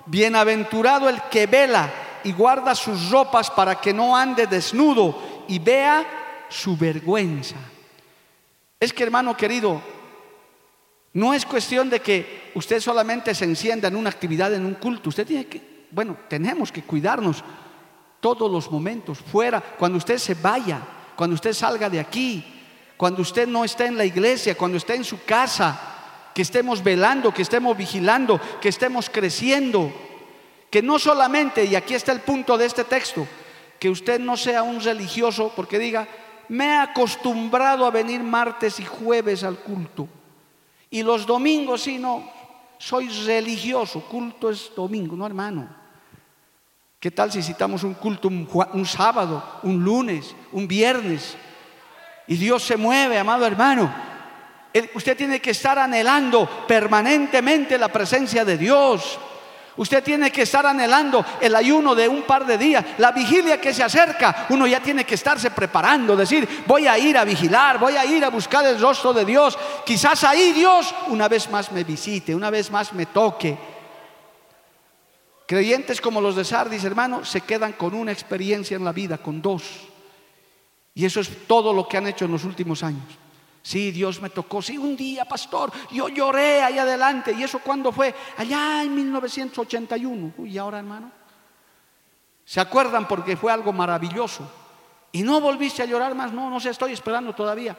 [0.07, 1.89] Bienaventurado el que vela
[2.25, 6.05] y guarda sus ropas para que no ande desnudo y vea
[6.49, 7.55] su vergüenza.
[8.83, 9.81] Es que, hermano querido,
[11.13, 15.07] no es cuestión de que usted solamente se encienda en una actividad, en un culto.
[15.07, 17.45] Usted tiene que, bueno, tenemos que cuidarnos
[18.19, 20.81] todos los momentos, fuera, cuando usted se vaya,
[21.15, 22.43] cuando usted salga de aquí,
[22.97, 25.79] cuando usted no está en la iglesia, cuando esté en su casa,
[26.35, 29.93] que estemos velando, que estemos vigilando, que estemos creciendo.
[30.69, 33.25] Que no solamente, y aquí está el punto de este texto,
[33.79, 36.05] que usted no sea un religioso porque diga,
[36.49, 40.07] me he acostumbrado a venir martes y jueves al culto.
[40.89, 42.29] Y los domingos, sí, no,
[42.77, 45.67] soy religioso, culto es domingo, no hermano.
[46.99, 51.35] ¿Qué tal si citamos un culto un, sábado, un lunes, un viernes?
[52.27, 53.93] Y Dios se mueve, amado hermano.
[54.95, 59.19] usted tiene que estar anhelando permanentemente la presencia de Dios.
[59.75, 63.73] Usted tiene que estar anhelando el ayuno de un par de días, la vigilia que
[63.73, 64.45] se acerca.
[64.49, 68.23] Uno ya tiene que estarse preparando, decir, voy a ir a vigilar, voy a ir
[68.23, 69.57] a buscar el rostro de Dios.
[69.85, 73.57] Quizás ahí Dios una vez más me visite, una vez más me toque.
[75.47, 79.41] Creyentes como los de Sardis, hermano, se quedan con una experiencia en la vida, con
[79.41, 79.63] dos.
[80.93, 83.22] Y eso es todo lo que han hecho en los últimos años.
[83.63, 84.61] Sí, Dios me tocó.
[84.61, 87.31] Sí, un día, pastor, yo lloré ahí adelante.
[87.31, 88.13] ¿Y eso cuándo fue?
[88.37, 90.33] Allá en 1981.
[90.37, 91.09] Uy, ¿y ahora, hermano?
[92.43, 93.07] ¿Se acuerdan?
[93.07, 94.45] Porque fue algo maravilloso.
[95.13, 96.33] Y no volviste a llorar más.
[96.33, 97.77] No, no sé, estoy esperando todavía.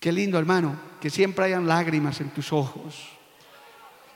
[0.00, 3.08] Qué lindo, hermano, que siempre hayan lágrimas en tus ojos.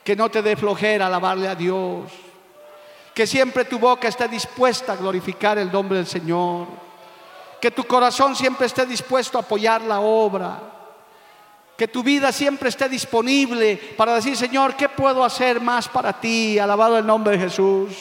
[0.03, 2.11] Que no te dé flojera alabarle a Dios.
[3.15, 6.90] Que siempre tu boca esté dispuesta a glorificar el nombre del Señor
[7.61, 10.59] que tu corazón siempre esté dispuesto a apoyar la obra.
[11.77, 16.57] Que tu vida siempre esté disponible para decir, Señor, ¿qué puedo hacer más para ti?
[16.57, 17.95] Alabado el nombre de Jesús.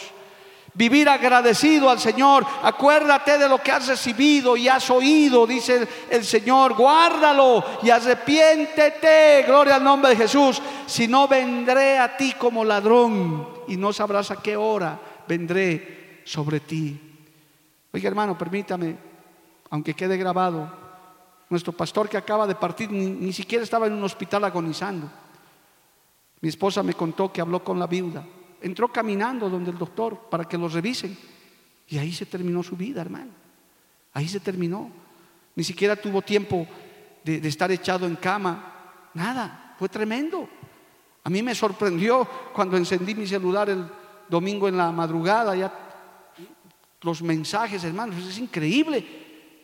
[0.73, 2.47] Vivir agradecido al Señor.
[2.63, 6.75] Acuérdate de lo que has recibido y has oído, dice el Señor.
[6.75, 9.45] Guárdalo y arrepiéntete.
[9.47, 10.61] Gloria al nombre de Jesús.
[10.87, 16.61] Si no, vendré a ti como ladrón y no sabrás a qué hora vendré sobre
[16.61, 16.99] ti.
[17.93, 19.10] Oiga, hermano, permítame
[19.71, 20.71] aunque quede grabado,
[21.49, 25.11] nuestro pastor que acaba de partir ni, siquiera estaba en un hospital agonizando.
[26.41, 28.25] Mi esposa me contó que habló con la viuda.
[28.61, 31.17] Entró caminando donde el doctor para que lo revisen.
[31.89, 33.33] Y ahí se terminó su vida, hermano.
[34.13, 34.91] Ahí se terminó.
[35.57, 36.67] Ni siquiera tuvo tiempo
[37.25, 39.11] de, estar echado en cama.
[39.15, 40.49] Nada, fue tremendo.
[41.25, 43.85] A mí me sorprendió cuando encendí mi celular el
[44.29, 45.73] domingo en la madrugada, ya
[47.03, 49.20] los mensajes, hermanos, es increíble.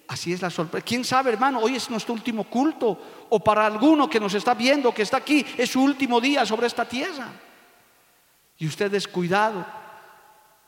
[0.09, 0.85] Así es la sorpresa.
[0.85, 1.61] ¿Quién sabe, hermano?
[1.61, 2.99] Hoy es nuestro último culto.
[3.29, 6.67] O para alguno que nos está viendo, que está aquí, es su último día sobre
[6.67, 7.29] esta tierra.
[8.59, 9.67] Y usted descuidado.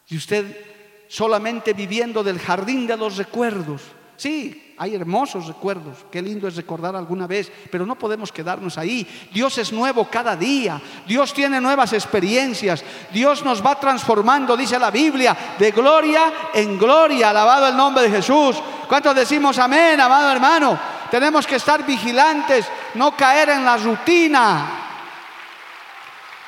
[0.08, 3.82] Y usted solamente viviendo del jardín de los recuerdos.
[4.16, 9.06] Sí, hay hermosos recuerdos, qué lindo es recordar alguna vez, pero no podemos quedarnos ahí.
[9.32, 14.90] Dios es nuevo cada día, Dios tiene nuevas experiencias, Dios nos va transformando, dice la
[14.90, 18.56] Biblia, de gloria en gloria, alabado el nombre de Jesús.
[18.88, 20.78] ¿Cuántos decimos amén, amado hermano?
[21.10, 24.66] Tenemos que estar vigilantes, no caer en la rutina,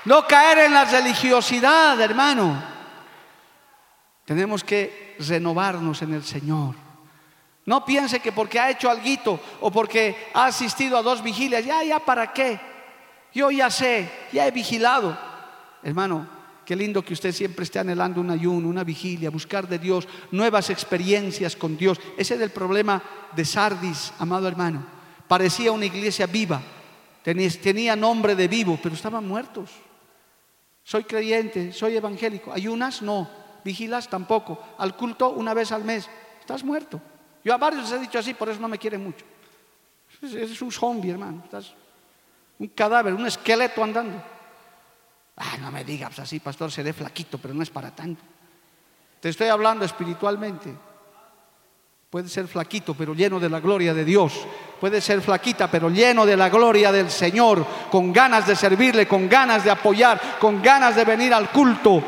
[0.06, 2.62] no caer en la religiosidad, hermano.
[4.24, 6.74] Tenemos que renovarnos en el Señor.
[7.66, 11.82] No piense que porque ha hecho algo o porque ha asistido a dos vigilias, ya,
[11.82, 12.58] ya, ¿para qué?
[13.34, 15.16] Yo ya sé, ya he vigilado.
[15.82, 16.26] Hermano,
[16.70, 20.70] qué lindo que usted siempre esté anhelando un ayuno, una vigilia, buscar de Dios nuevas
[20.70, 21.98] experiencias con Dios.
[22.16, 23.02] Ese es el problema
[23.34, 24.86] de Sardis, amado hermano.
[25.26, 26.62] Parecía una iglesia viva,
[27.24, 29.68] tenía nombre de vivo, pero estaban muertos.
[30.84, 32.52] Soy creyente, soy evangélico.
[32.52, 33.02] ¿Ayunas?
[33.02, 33.28] No.
[33.64, 34.08] ¿Vigilas?
[34.08, 34.62] Tampoco.
[34.78, 36.08] Al culto una vez al mes.
[36.38, 37.02] Estás muerto.
[37.42, 39.24] Yo a varios les he dicho así, por eso no me quieren mucho.
[40.22, 41.42] Es, un zombie, hermano.
[41.46, 41.74] Estás
[42.60, 44.22] un cadáver, un esqueleto andando.
[45.40, 48.22] Ah, no me digas así, pastor, seré flaquito, pero no es para tanto.
[49.20, 50.74] Te estoy hablando espiritualmente.
[52.10, 54.34] Puede ser flaquito, pero lleno de la gloria de Dios.
[54.78, 59.28] Puede ser flaquita, pero lleno de la gloria del Señor, con ganas de servirle, con
[59.28, 62.02] ganas de apoyar, con ganas de venir al culto.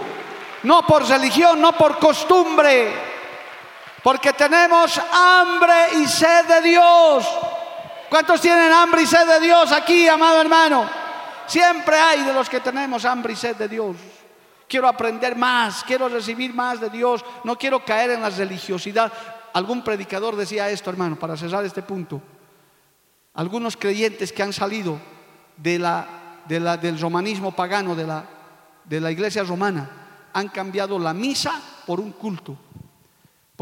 [0.64, 2.92] No por religión, no por costumbre,
[4.03, 7.27] porque tenemos hambre y sed de Dios.
[8.11, 11.01] ¿Cuántos tienen hambre y sed de Dios aquí, amado hermano?
[11.46, 13.96] Siempre hay de los que tenemos hambre y sed de Dios.
[14.68, 19.12] Quiero aprender más, quiero recibir más de Dios, no quiero caer en la religiosidad.
[19.52, 22.22] Algún predicador decía esto, hermano, para cerrar este punto.
[23.35, 24.98] Algunos creyentes que han salido
[25.57, 26.07] de la,
[26.46, 28.24] del romanismo pagano, de la,
[28.85, 29.90] de la iglesia romana,
[30.33, 32.57] han cambiado la misa por un culto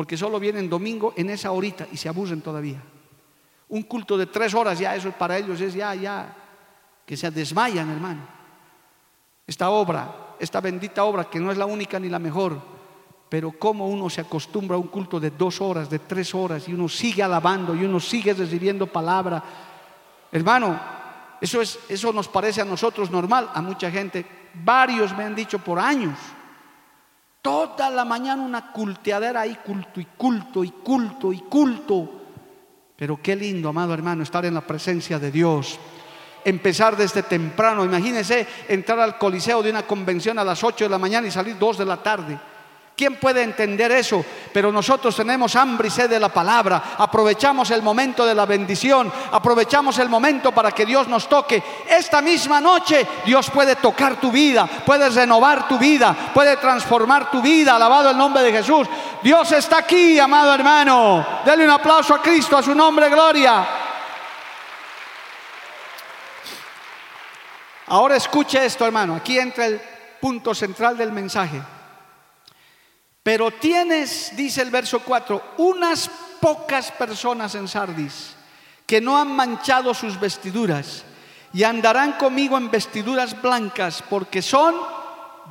[0.01, 2.83] porque solo vienen domingo en esa horita y se abusen todavía.
[3.69, 6.35] Un culto de tres horas ya, eso para ellos es ya, ya,
[7.11, 8.21] que se desmayan, hermano.
[9.45, 12.63] Esta obra, esta bendita obra, que no es la única ni la mejor,
[13.29, 16.73] pero cómo uno se acostumbra a un culto de dos horas, de tres horas, y
[16.73, 19.43] uno sigue alabando y uno sigue recibiendo palabra.
[20.31, 20.79] Hermano,
[21.41, 24.25] eso, es, eso nos parece a nosotros normal, a mucha gente.
[24.63, 26.17] Varios me han dicho por años
[27.43, 32.09] Toda la mañana una culteadera ahí, culto y culto y culto y culto.
[32.95, 35.81] Pero qué lindo, amado hermano, estar en la presencia de Dios.
[36.45, 37.85] Empezar desde temprano.
[37.85, 41.59] Imagínense entrar al coliseo de una convención a las 8 de la mañana y salir
[41.59, 42.39] 2 de la tarde.
[43.01, 44.23] ¿Quién puede entender eso?
[44.53, 46.97] Pero nosotros tenemos hambre y sed de la palabra.
[46.99, 49.11] Aprovechamos el momento de la bendición.
[49.33, 51.63] Aprovechamos el momento para que Dios nos toque.
[51.89, 57.41] Esta misma noche Dios puede tocar tu vida, puede renovar tu vida, puede transformar tu
[57.41, 57.77] vida.
[57.77, 58.87] Alabado el nombre de Jesús.
[59.23, 61.27] Dios está aquí, amado hermano.
[61.43, 63.80] Dele un aplauso a Cristo, a su nombre, gloria.
[67.91, 69.17] Ahora escuche esto, hermano.
[69.17, 69.81] Aquí entra el
[70.21, 71.61] punto central del mensaje.
[73.21, 76.09] Pero tienes, dice el verso 4, unas
[76.41, 78.37] pocas personas en Sardis
[78.87, 81.05] que no han manchado sus vestiduras
[81.53, 84.77] y andarán conmigo en vestiduras blancas porque son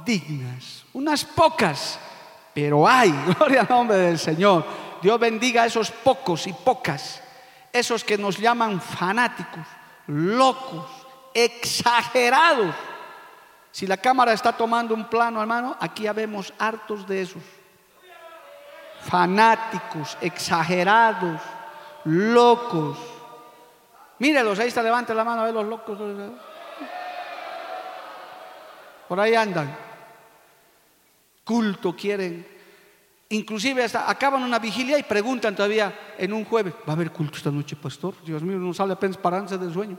[0.06, 0.86] dignas.
[0.94, 2.00] Unas pocas,
[2.54, 4.66] pero hay, gloria al nombre del Señor.
[5.02, 7.22] Dios bendiga a esos pocos y pocas,
[7.74, 9.68] esos que nos llaman fanáticos,
[10.08, 10.99] locos,
[11.46, 12.76] exagerados.
[13.72, 17.44] Si la cámara está tomando un plano, hermano, aquí habemos hartos de esos
[19.02, 21.42] fanáticos, exagerados,
[22.06, 22.98] locos.
[24.20, 25.98] Mírelos, ahí está, levante la mano a ver los locos.
[29.08, 29.76] Por ahí andan.
[31.44, 32.46] Culto quieren.
[33.30, 37.38] Inclusive hasta acaban una vigilia y preguntan todavía en un jueves, ¿va a haber culto
[37.38, 38.16] esta noche, pastor?
[38.26, 39.98] Dios mío, no sale apenas parándose del sueño.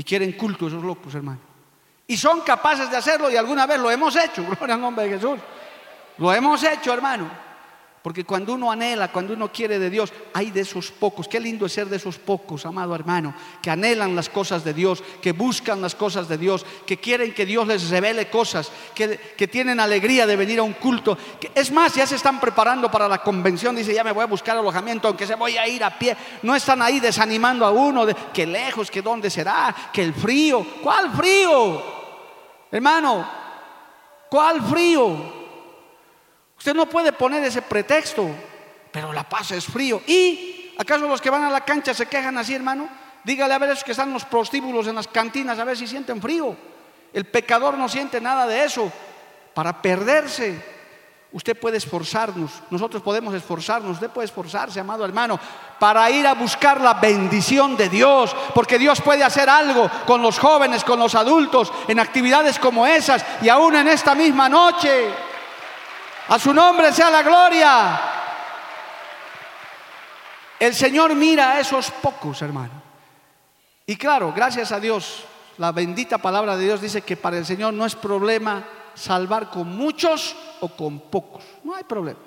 [0.00, 1.40] Y quieren culto esos locos, hermano.
[2.06, 5.10] Y son capaces de hacerlo y alguna vez lo hemos hecho, gloria al nombre de
[5.10, 5.38] Jesús.
[6.16, 7.30] Lo hemos hecho, hermano.
[8.02, 11.28] Porque cuando uno anhela, cuando uno quiere de Dios, hay de esos pocos.
[11.28, 15.02] Qué lindo es ser de esos pocos, amado hermano, que anhelan las cosas de Dios,
[15.20, 19.80] que buscan las cosas de Dios, que quieren que Dios les revele cosas, que, tienen
[19.80, 21.18] alegría de venir a un culto.
[21.54, 23.76] es más, ya se están preparando para la convención.
[23.76, 26.16] Dice, ya me voy a buscar alojamiento, aunque se voy a ir a pie.
[26.42, 30.64] No están ahí desanimando a uno de que lejos, que dónde será, que el frío.
[30.82, 31.82] ¿Cuál frío?
[32.72, 33.28] Hermano,
[34.30, 35.39] ¿cuál frío?
[36.60, 38.28] Usted no puede poner ese pretexto,
[38.92, 40.02] pero la paz es frío.
[40.06, 42.86] ¿Y acaso los que van a la cancha se quejan así, hermano?
[43.24, 46.20] Dígale a ver esos que están los prostíbulos en las cantinas, a ver si sienten
[46.20, 46.54] frío.
[47.14, 48.92] El pecador no siente nada de eso.
[49.54, 50.62] Para perderse,
[51.32, 55.40] usted puede esforzarnos, nosotros podemos esforzarnos, usted puede esforzarse, amado hermano,
[55.78, 60.38] para ir a buscar la bendición de Dios, porque Dios puede hacer algo con los
[60.38, 65.29] jóvenes, con los adultos, en actividades como esas y aún en esta misma noche.
[66.30, 68.00] A su nombre sea la gloria.
[70.60, 72.80] El Señor mira a esos pocos, hermano.
[73.84, 75.24] Y claro, gracias a Dios,
[75.58, 78.64] la bendita palabra de Dios dice que para el Señor no es problema
[78.94, 81.42] salvar con muchos o con pocos.
[81.64, 82.20] No hay problema.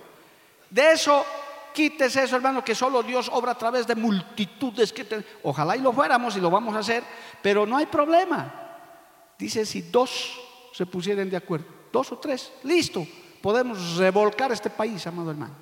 [0.70, 1.26] De eso,
[1.74, 4.91] quítese eso, hermano, que solo Dios obra a través de multitudes.
[4.91, 7.06] Que Ojalá y lo fuéramos y lo vamos a hacer,
[7.41, 8.51] pero no hay problema.
[9.39, 10.38] Dice si dos
[10.74, 13.08] se pusieran de acuerdo, dos o tres, listo
[13.44, 15.54] podemos revolcar este país, amado hermano.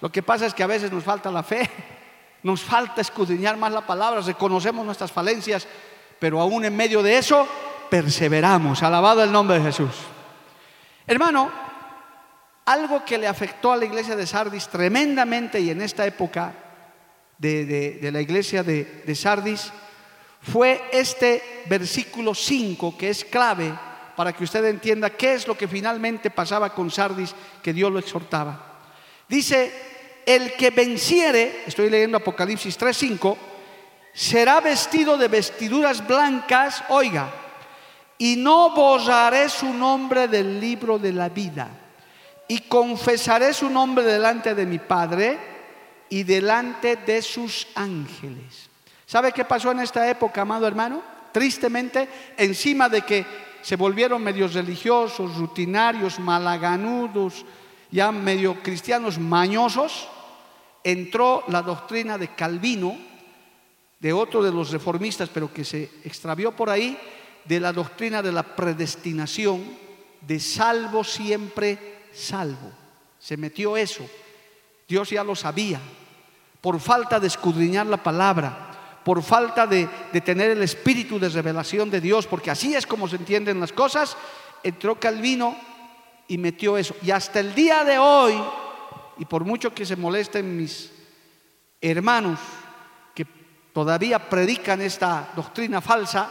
[0.00, 1.68] Lo que pasa es que a veces nos falta la fe,
[2.42, 5.68] nos falta escudriñar más la palabra, reconocemos nuestras falencias,
[6.18, 7.46] pero aún en medio de eso
[7.90, 8.82] perseveramos.
[8.82, 9.90] Alabado el nombre de Jesús.
[11.06, 11.50] Hermano,
[12.64, 16.54] algo que le afectó a la iglesia de Sardis tremendamente y en esta época
[17.36, 19.70] de, la iglesia de, de Sardis
[20.40, 23.74] fue este versículo 5 que es clave
[24.18, 28.00] para que usted entienda qué es lo que finalmente pasaba con Sardis, que Dios lo
[28.00, 28.80] exhortaba.
[29.28, 29.72] Dice,
[30.26, 33.36] el que venciere, estoy leyendo Apocalipsis 3:5,
[34.12, 37.30] será vestido de vestiduras blancas, oiga,
[38.18, 41.68] y no borraré su nombre del libro de la vida,
[42.48, 45.38] y confesaré su nombre delante de mi Padre
[46.08, 48.68] y delante de sus ángeles.
[49.06, 51.04] ¿Sabe qué pasó en esta época, amado hermano?
[51.30, 57.44] Tristemente, encima de que se volvieron medios religiosos, rutinarios, malaganudos,
[57.90, 60.08] ya medio cristianos mañosos,
[60.84, 62.96] entró la doctrina de Calvino,
[64.00, 66.98] de otro de los reformistas, pero que se extravió por ahí,
[67.44, 69.64] de la doctrina de la predestinación,
[70.20, 72.70] de salvo siempre salvo.
[73.18, 74.04] Se metió eso.
[74.86, 75.80] Dios ya lo sabía.
[76.60, 78.67] Por falta de escudriñar la palabra,
[79.08, 79.86] por falta de,
[80.22, 84.14] tener el espíritu de revelación de Dios, porque así es como se entienden las cosas,
[84.62, 85.56] entró Calvino
[86.26, 86.94] y metió eso.
[87.00, 88.34] Y hasta el día de hoy,
[89.16, 90.92] y por mucho que se molesten mis
[91.80, 92.38] hermanos
[93.14, 93.26] que
[93.72, 96.30] todavía predican esta doctrina falsa,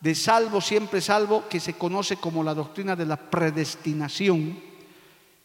[0.00, 4.58] de salvo, siempre salvo, que se conoce como la doctrina de la predestinación,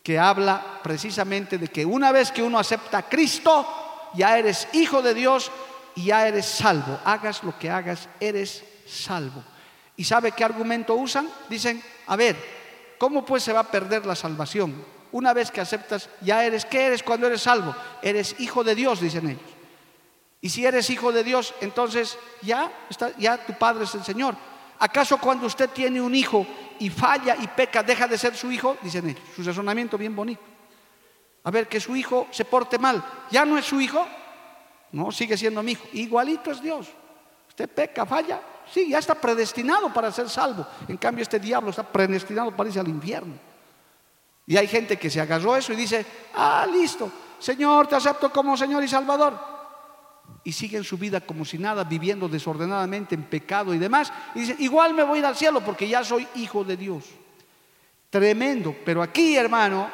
[0.02, 3.68] que habla precisamente de que una vez que uno acepta a Cristo,
[4.14, 5.52] ya eres hijo de Dios
[5.96, 7.00] y ya eres salvo.
[7.04, 9.44] Hagas lo que hagas, eres salvo.
[9.96, 11.30] ¿Y sabe qué argumento usan?
[11.50, 12.36] Dicen, a ver,
[12.98, 14.84] ¿cómo pues se va a perder la salvación?
[15.12, 17.76] Una vez que aceptas, ya eres, ¿qué eres cuando eres salvo?
[18.02, 19.52] Eres hijo de Dios, dicen ellos.
[20.40, 24.36] Y si eres hijo de Dios, entonces ya, está, ya tu Padre es el Señor.
[24.80, 26.48] ¿Acaso cuando usted tiene un hijo
[26.80, 28.78] y falla y peca, deja de ser su hijo?
[28.82, 29.22] Dicen ellos.
[29.36, 30.42] Su razonamiento bien bonito.
[31.44, 34.08] A ver, que su hijo se porte mal, ¿ya no es su hijo?
[34.92, 35.88] No, sigue siendo mi hijo.
[35.94, 36.88] Igualito es Dios.
[37.48, 38.42] Usted peca, falla.
[38.72, 40.66] Sí, ya está predestinado para ser salvo.
[40.88, 43.34] En cambio, este diablo está predestinado para irse al infierno.
[44.46, 48.58] Y hay gente que se agarró eso y dice, ah, listo, Señor, te acepto como
[48.58, 49.38] Señor y Salvador.
[50.44, 54.12] Y siguen su vida como si nada, viviendo desordenadamente en pecado y demás.
[54.36, 57.06] Y dicen, igual me voy a ir al cielo porque ya soy hijo de Dios.
[58.10, 58.76] Tremendo.
[58.84, 59.90] Pero aquí, hermano,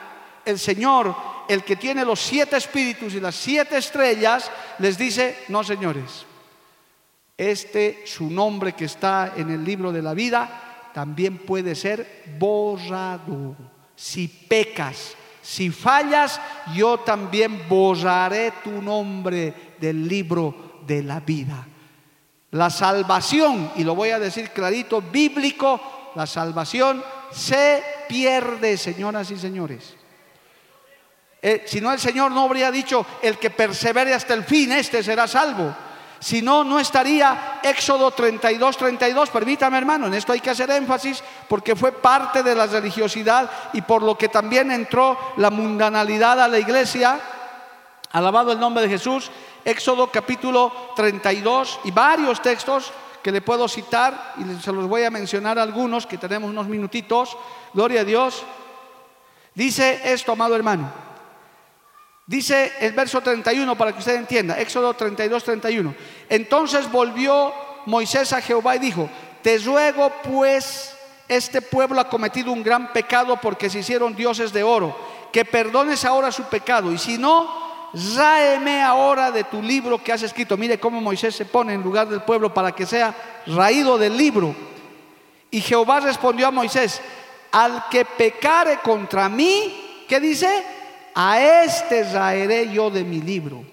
[0.46, 1.16] el Señor
[1.48, 6.26] el que tiene los siete espíritus y las siete estrellas, les dice, no señores,
[7.38, 13.56] este su nombre que está en el libro de la vida también puede ser borrado.
[13.96, 16.40] Si pecas, si fallas,
[16.74, 21.68] yo también borraré tu nombre del libro de la vida.
[22.52, 29.38] La salvación, y lo voy a decir clarito, bíblico, la salvación se pierde, señoras y
[29.38, 29.97] señores.
[31.42, 35.04] Eh, si no, el Señor no habría dicho, el que persevere hasta el fin, este
[35.04, 35.74] será salvo.
[36.20, 39.30] Si no, no estaría Éxodo 32, 32.
[39.30, 43.82] Permítame hermano, en esto hay que hacer énfasis porque fue parte de la religiosidad y
[43.82, 47.20] por lo que también entró la mundanalidad a la iglesia.
[48.12, 49.30] Alabado el nombre de Jesús.
[49.64, 55.12] Éxodo capítulo 32 y varios textos que le puedo citar y se los voy a
[55.12, 57.38] mencionar algunos que tenemos unos minutitos.
[57.74, 58.44] Gloria a Dios.
[59.54, 61.07] Dice esto, amado hermano.
[62.28, 65.96] Dice el verso 31 para que usted entienda, Éxodo 32, 31.
[66.28, 67.54] Entonces volvió
[67.86, 69.10] Moisés a Jehová y dijo,
[69.42, 70.94] te ruego pues,
[71.30, 74.94] este pueblo ha cometido un gran pecado porque se hicieron dioses de oro,
[75.32, 77.66] que perdones ahora su pecado y si no,
[78.18, 80.58] ráeme ahora de tu libro que has escrito.
[80.58, 83.16] Mire cómo Moisés se pone en lugar del pueblo para que sea
[83.48, 84.54] raído del libro.
[85.50, 87.02] Y Jehová respondió a Moisés,
[87.54, 90.77] al que pecare contra mí, ¿qué dice?
[91.20, 93.66] A este raeré yo de mi libro.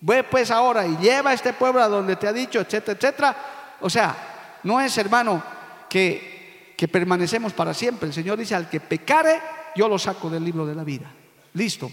[0.00, 3.36] Ve pues ahora y lleva a este pueblo a donde te ha dicho, etcétera, etcétera.
[3.80, 4.14] O sea,
[4.62, 5.42] no es hermano
[5.88, 8.06] que, que permanecemos para siempre.
[8.06, 9.40] El Señor dice, al que pecare,
[9.74, 11.06] yo lo saco del libro de la vida.
[11.54, 11.90] Listo.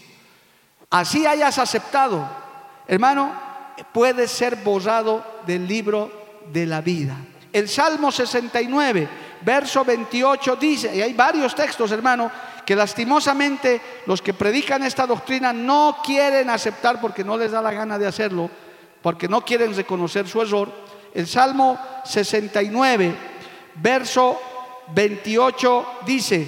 [0.91, 2.29] Así hayas aceptado,
[2.87, 3.33] hermano,
[3.91, 6.11] puede ser borrado del libro
[6.53, 7.15] de la vida.
[7.51, 9.09] El Salmo 69,
[9.41, 12.31] verso 28 dice, y hay varios textos, hermano,
[12.69, 17.71] que lastimosamente los que predican esta doctrina no quieren aceptar porque no les da la
[17.71, 18.47] gana de hacerlo,
[19.01, 20.71] porque no quieren reconocer su error.
[21.11, 23.15] El Salmo 69,
[23.73, 24.39] verso
[24.93, 26.47] 28 dice,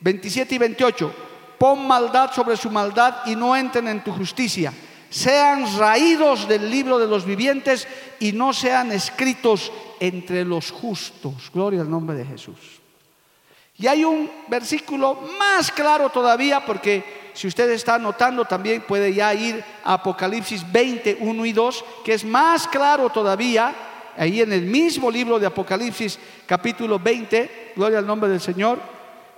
[0.00, 1.14] 27 y 28,
[1.56, 4.72] pon maldad sobre su maldad y no entren en tu justicia.
[5.08, 7.86] Sean raídos del libro de los vivientes
[8.18, 11.48] y no sean escritos entre los justos.
[11.54, 12.83] Gloria al nombre de Jesús.
[13.76, 19.34] Y hay un versículo más claro todavía, porque si usted está anotando también puede ya
[19.34, 23.74] ir a Apocalipsis 20, 1 y 2, que es más claro todavía,
[24.16, 28.78] ahí en el mismo libro de Apocalipsis capítulo 20, gloria al nombre del Señor,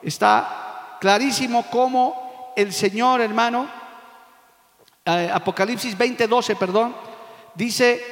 [0.03, 3.67] está clarísimo cómo el Señor, hermano,
[5.07, 6.95] eh, Apocalipsis 20, 12, perdón,
[7.55, 8.05] dice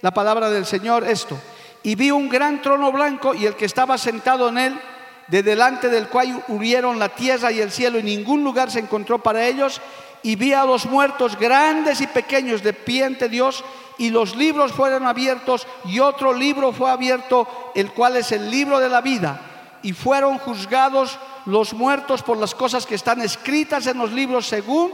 [0.00, 1.36] la palabra del Señor esto,
[1.82, 4.80] y vi un gran trono blanco y el que estaba sentado en él,
[5.28, 9.18] de delante del cual huyeron la tierra y el cielo y ningún lugar se encontró
[9.18, 9.80] para ellos.
[10.22, 13.64] Y vi a los muertos grandes y pequeños de pie ante Dios
[13.98, 18.78] y los libros fueron abiertos y otro libro fue abierto, el cual es el libro
[18.78, 19.40] de la vida.
[19.82, 24.92] Y fueron juzgados los muertos por las cosas que están escritas en los libros según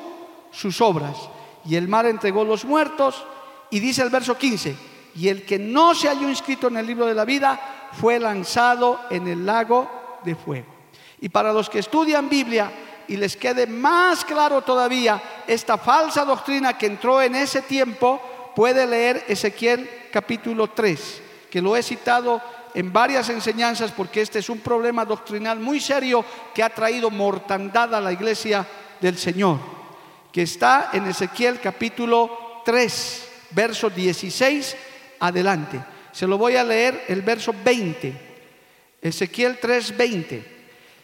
[0.50, 1.16] sus obras.
[1.64, 3.24] Y el mar entregó los muertos
[3.70, 4.76] y dice el verso 15,
[5.14, 9.00] y el que no se halló inscrito en el libro de la vida fue lanzado
[9.10, 10.66] en el lago de fuego.
[11.20, 12.70] Y para los que estudian Biblia
[13.08, 18.20] y les quede más claro todavía esta falsa doctrina que entró en ese tiempo,
[18.56, 22.40] puede leer Ezequiel capítulo 3, que lo he citado
[22.74, 27.94] en varias enseñanzas porque este es un problema doctrinal muy serio que ha traído mortandad
[27.94, 28.66] a la iglesia
[29.00, 29.58] del Señor,
[30.32, 34.76] que está en Ezequiel capítulo 3, verso 16
[35.20, 35.82] adelante.
[36.12, 38.31] Se lo voy a leer el verso 20.
[39.02, 40.44] Ezequiel 3:20.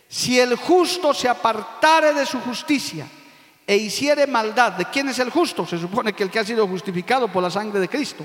[0.08, 3.06] Si el justo se apartare de su justicia
[3.66, 5.66] e hiciere maldad, ¿de quién es el justo?
[5.66, 8.24] Se supone que el que ha sido justificado por la sangre de Cristo.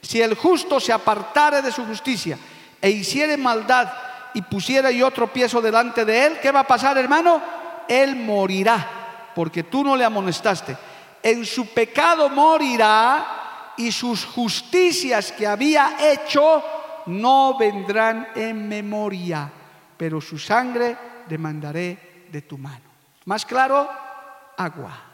[0.00, 2.38] Si el justo se apartare de su justicia
[2.80, 3.92] e hiciere maldad
[4.32, 7.42] y pusiera yo tropiezo delante de él, ¿qué va a pasar, hermano?
[7.88, 10.76] Él morirá, porque tú no le amonestaste.
[11.22, 16.62] En su pecado morirá y sus justicias que había hecho
[17.08, 19.50] no vendrán en memoria,
[19.96, 20.96] pero su sangre
[21.28, 22.84] demandaré de tu mano.
[23.24, 23.88] Más claro,
[24.56, 25.04] agua.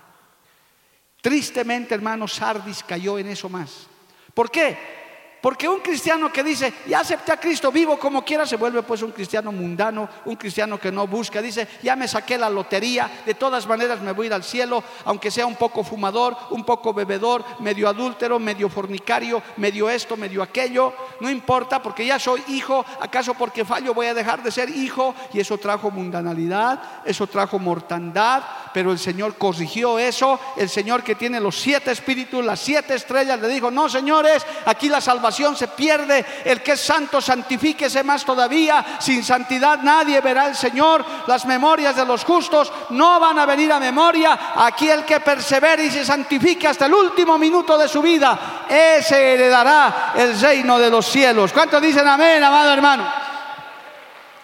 [1.21, 3.87] Tristemente, hermano, Sardis cayó en eso más.
[4.35, 5.04] ¿Por qué?
[5.45, 9.03] Porque un cristiano que dice, ya acepté a Cristo, vivo como quiera, se vuelve pues
[9.03, 11.43] un cristiano mundano, un cristiano que no busca.
[11.43, 14.83] Dice, ya me saqué la lotería, de todas maneras me voy a ir al cielo,
[15.05, 20.43] aunque sea un poco fumador, un poco bebedor, medio adúltero, medio fornicario, medio esto, medio
[20.43, 20.95] aquello.
[21.21, 22.83] No importa, porque ya soy hijo.
[23.03, 25.15] ¿Acaso porque fallo voy a dejar de ser hijo?
[25.35, 28.43] Y eso trajo mundanalidad, eso trajo mortandad,
[28.73, 30.41] pero el Señor corrigió eso.
[30.57, 34.89] El Señor que tiene los siete espíritus, las siete estrellas, le dijo, no señores, aquí
[34.89, 36.43] la salvación se pierde.
[36.45, 38.99] El que es santo, santifíquese más todavía.
[39.01, 41.05] Sin santidad nadie verá al Señor.
[41.27, 44.53] Las memorias de los justos no van a venir a memoria.
[44.57, 49.35] Aquí el que persevere y se santifique hasta el último minuto de su vida, ese
[49.35, 51.53] heredará el reino de los cielos.
[51.53, 53.13] ¿Cuántos dicen amén, amado hermano?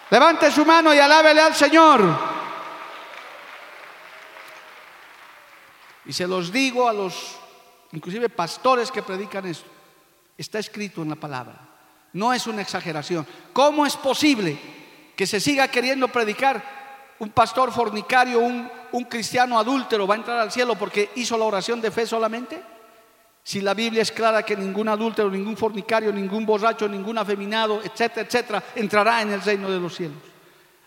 [0.09, 2.01] Levante su mano y alábele al Señor.
[6.05, 7.37] Y se los digo a los,
[7.93, 9.70] inclusive pastores que predican esto.
[10.41, 11.53] Está escrito en la palabra.
[12.13, 13.27] No es una exageración.
[13.53, 14.57] ¿Cómo es posible
[15.15, 20.39] que se siga queriendo predicar un pastor fornicario, un, un cristiano adúltero va a entrar
[20.39, 22.59] al cielo porque hizo la oración de fe solamente?
[23.43, 28.25] Si la Biblia es clara que ningún adúltero, ningún fornicario, ningún borracho, ningún afeminado, etcétera,
[28.25, 30.17] etcétera, entrará en el reino de los cielos.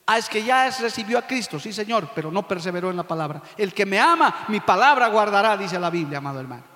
[0.07, 3.41] Ah, es que ya recibió a Cristo, sí Señor, pero no perseveró en la palabra.
[3.57, 6.74] El que me ama, mi palabra guardará, dice la Biblia, amado hermano.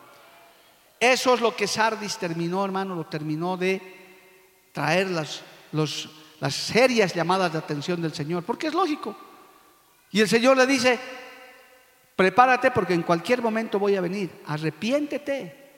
[1.01, 3.81] Eso es lo que Sardis terminó, hermano, lo terminó de
[4.73, 5.43] traer las,
[5.73, 9.17] las serias llamadas de atención del Señor, porque es lógico.
[10.11, 10.99] Y el Señor le dice,
[12.17, 15.69] prepárate porque en cualquier momento voy a venir, arrepiéntete.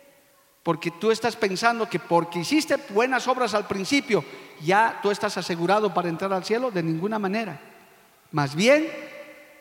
[0.62, 4.23] Porque tú estás pensando que porque hiciste buenas obras al principio,
[4.61, 6.71] ya tú estás asegurado para entrar al cielo.
[6.71, 7.59] De ninguna manera.
[8.33, 8.87] Más bien,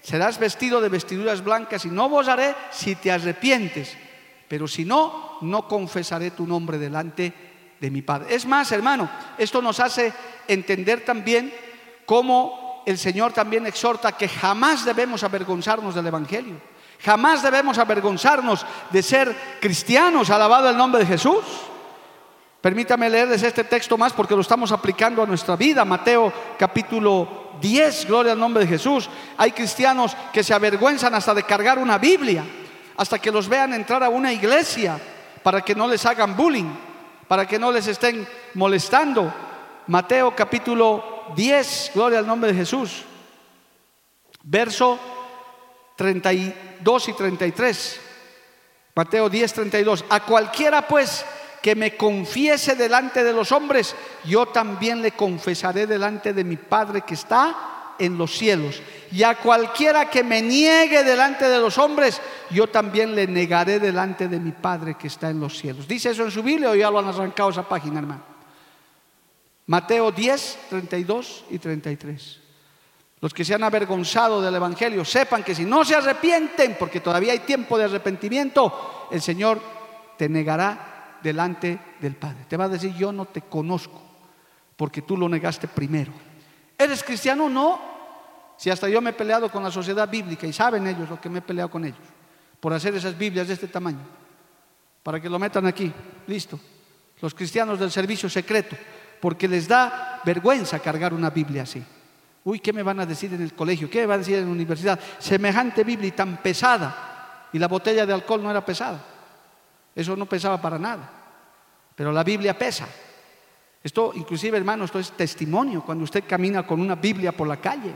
[0.01, 3.97] serás vestido de vestiduras blancas y no vos haré si te arrepientes.
[4.49, 7.31] Pero si no, no confesaré tu nombre delante
[7.79, 8.35] de mi Padre.
[8.35, 10.11] Es más, hermano, esto nos hace
[10.47, 11.53] entender también
[12.05, 16.55] cómo el Señor también exhorta que jamás debemos avergonzarnos del Evangelio.
[17.01, 21.43] Jamás debemos avergonzarnos de ser cristianos, alabado el nombre de Jesús.
[22.59, 25.85] Permítame leerles este texto más porque lo estamos aplicando a nuestra vida.
[25.85, 29.09] Mateo capítulo 10, gloria al nombre de Jesús.
[29.37, 32.43] Hay cristianos que se avergüenzan hasta de cargar una Biblia,
[32.99, 34.99] hasta que los vean entrar a una iglesia
[35.41, 36.69] para que no les hagan bullying,
[37.29, 39.33] para que no les estén molestando.
[39.87, 43.05] Mateo capítulo 10, gloria al nombre de Jesús.
[44.43, 44.99] Verso
[45.95, 48.01] 32 y 33.
[48.95, 50.03] Mateo 10, 32.
[50.09, 51.25] A cualquiera pues
[51.61, 53.95] que me confiese delante de los hombres,
[54.25, 58.81] yo también le confesaré delante de mi Padre que está en los cielos.
[59.11, 64.27] Y a cualquiera que me niegue delante de los hombres, yo también le negaré delante
[64.27, 65.87] de mi Padre que está en los cielos.
[65.87, 68.23] ¿Dice eso en su Biblia o ya lo han arrancado esa página, hermano?
[69.67, 72.39] Mateo 10, 32 y 33.
[73.21, 77.33] Los que se han avergonzado del Evangelio sepan que si no se arrepienten, porque todavía
[77.33, 79.59] hay tiempo de arrepentimiento, el Señor
[80.17, 82.45] te negará delante del Padre.
[82.47, 84.01] Te va a decir, yo no te conozco,
[84.75, 86.28] porque tú lo negaste primero.
[86.79, 87.49] ¿Eres cristiano?
[87.49, 87.77] No.
[88.55, 91.29] Si hasta yo me he peleado con la sociedad bíblica y saben ellos lo que
[91.29, 91.99] me he peleado con ellos,
[92.59, 93.99] por hacer esas Biblias de este tamaño,
[95.03, 95.91] para que lo metan aquí,
[96.27, 96.57] listo.
[97.21, 98.77] Los cristianos del servicio secreto,
[99.19, 101.83] porque les da vergüenza cargar una Biblia así.
[102.45, 103.89] Uy, ¿qué me van a decir en el colegio?
[103.89, 104.99] ¿Qué me van a decir en la universidad?
[105.19, 107.49] Semejante Biblia tan pesada.
[107.51, 109.03] Y la botella de alcohol no era pesada.
[109.93, 111.09] Eso no pesaba para nada.
[111.95, 112.87] Pero la Biblia pesa.
[113.83, 117.93] Esto, inclusive, hermano, esto es testimonio cuando usted camina con una Biblia por la calle.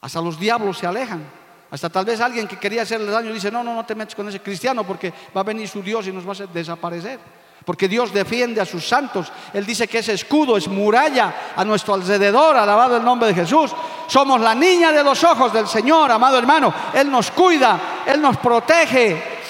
[0.00, 1.24] Hasta los diablos se alejan.
[1.70, 4.28] Hasta tal vez alguien que quería hacerle daño dice, no, no, no te metes con
[4.28, 7.18] ese cristiano porque va a venir su Dios y nos va a hacer desaparecer
[7.64, 9.30] porque Dios defiende a sus santos.
[9.52, 13.72] Él dice que ese escudo es muralla a nuestro alrededor, alabado el nombre de Jesús.
[14.06, 16.72] Somos la niña de los ojos del Señor, amado hermano.
[16.92, 19.40] Él nos cuida, Él nos protege.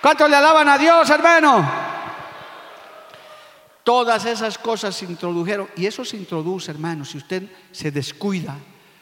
[0.00, 1.89] ¿Cuánto le alaban a Dios, hermano?
[3.84, 8.56] Todas esas cosas se introdujeron y eso se introduce, hermano, si usted se descuida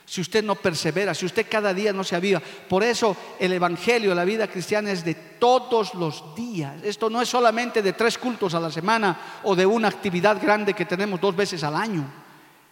[0.08, 2.40] si usted no persevera, si usted cada día no se aviva.
[2.40, 6.82] Por eso el Evangelio, la vida cristiana es de todos los días.
[6.82, 10.72] Esto no es solamente de tres cultos a la semana o de una actividad grande
[10.72, 12.10] que tenemos dos veces al año.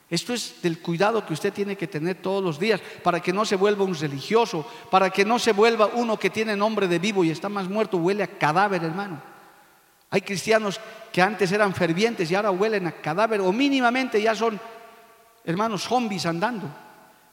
[0.08, 3.44] Esto es del cuidado que usted tiene que tener todos los días para que no
[3.44, 7.22] se vuelva un religioso, para que no se vuelva uno que tiene nombre de vivo
[7.22, 9.35] y está más muerto, huele a cadáver, hermano.
[10.10, 10.80] Hay cristianos
[11.12, 14.60] que antes eran fervientes y ahora huelen a cadáver o mínimamente ya son,
[15.44, 16.68] hermanos, zombies andando.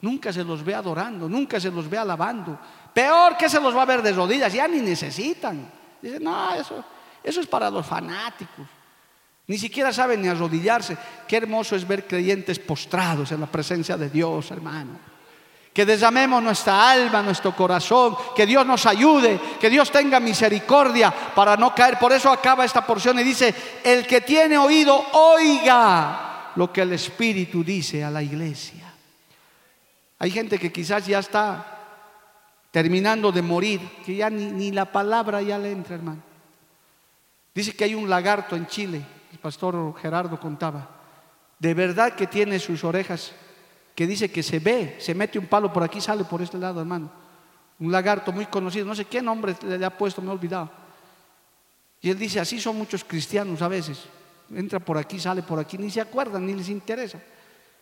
[0.01, 2.59] Nunca se los ve adorando, nunca se los ve alabando.
[2.93, 5.71] Peor que se los va a ver de rodillas, ya ni necesitan.
[6.01, 6.83] Dicen, no, eso,
[7.23, 8.67] eso es para los fanáticos.
[9.47, 10.97] Ni siquiera saben ni arrodillarse.
[11.27, 15.12] Qué hermoso es ver creyentes postrados en la presencia de Dios, hermano.
[15.73, 21.57] Que desamemos nuestra alma, nuestro corazón, que Dios nos ayude, que Dios tenga misericordia para
[21.57, 21.97] no caer.
[21.97, 23.53] Por eso acaba esta porción y dice,
[23.83, 28.93] el que tiene oído, oiga lo que el Espíritu dice a la iglesia.
[30.19, 31.73] Hay gente que quizás ya está
[32.71, 36.23] terminando de morir, que ya ni, la palabra ya le entra, hermano.
[37.53, 40.89] Dice que hay un lagarto en Chile, el pastor Gerardo contaba,
[41.59, 43.31] de verdad que tiene sus orejas,
[43.95, 46.79] que dice que se ve, se mete un palo por aquí, sale por este lado,
[46.79, 47.11] hermano.
[47.79, 50.69] Un lagarto muy conocido, no sé qué nombre le ha puesto, me he olvidado.
[52.01, 54.03] Y él dice, así son muchos cristianos a veces.
[54.53, 57.19] Entra por aquí, sale por aquí, ni se acuerdan, ni les interesa.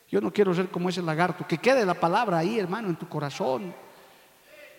[0.09, 1.47] Yo no quiero ser como ese lagarto.
[1.47, 3.73] Que quede la palabra ahí, hermano, en tu corazón.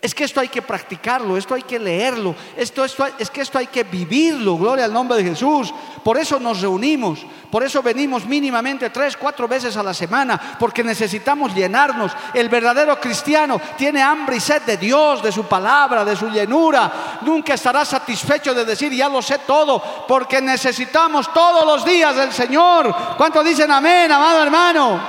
[0.03, 3.57] Es que esto hay que practicarlo, esto hay que leerlo, esto, esto, es que esto
[3.57, 5.73] hay que vivirlo, gloria al nombre de Jesús.
[6.03, 10.83] Por eso nos reunimos, por eso venimos mínimamente tres, cuatro veces a la semana, porque
[10.83, 12.11] necesitamos llenarnos.
[12.33, 17.19] El verdadero cristiano tiene hambre y sed de Dios, de su palabra, de su llenura.
[17.21, 22.33] Nunca estará satisfecho de decir, ya lo sé todo, porque necesitamos todos los días del
[22.33, 22.93] Señor.
[23.15, 24.99] ¿Cuántos dicen amén, amado hermano?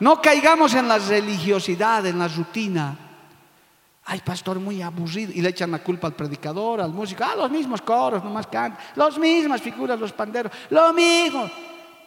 [0.00, 3.07] No caigamos en la religiosidad, en la rutina.
[4.10, 5.32] Ay, pastor, muy aburrido.
[5.34, 7.22] Y le echan la culpa al predicador, al músico.
[7.24, 8.82] Ah, los mismos coros, nomás cantan.
[8.96, 10.50] Las mismas figuras, los panderos.
[10.70, 11.50] Lo mismo.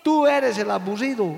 [0.01, 1.35] Tú eres el aburrido.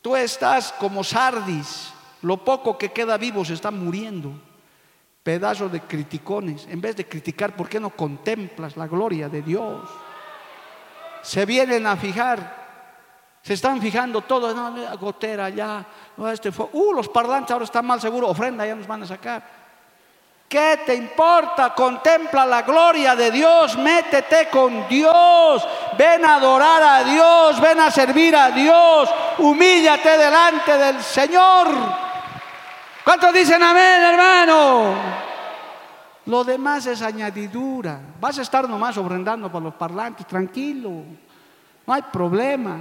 [0.00, 1.92] Tú estás como sardis.
[2.22, 4.32] Lo poco que queda vivo se está muriendo.
[5.24, 6.68] Pedazo de criticones.
[6.70, 9.90] En vez de criticar, ¿por qué no contemplas la gloria de Dios?
[11.22, 12.61] Se vienen a fijar.
[13.42, 14.54] Se están fijando todo.
[14.54, 15.84] No, gotera ya
[16.32, 19.62] este fue, uh, los parlantes ahora están mal seguro, ofrenda ya nos van a sacar.
[20.48, 21.72] ¿Qué te importa?
[21.74, 25.66] Contempla la gloria de Dios, métete con Dios,
[25.96, 31.68] ven a adorar a Dios, ven a servir a Dios, humíllate delante del Señor.
[33.02, 34.94] ¿Cuántos dicen amén, hermano?
[36.26, 37.98] Lo demás es añadidura.
[38.20, 40.90] Vas a estar nomás ofrendando para los parlantes, tranquilo,
[41.86, 42.78] no hay problema.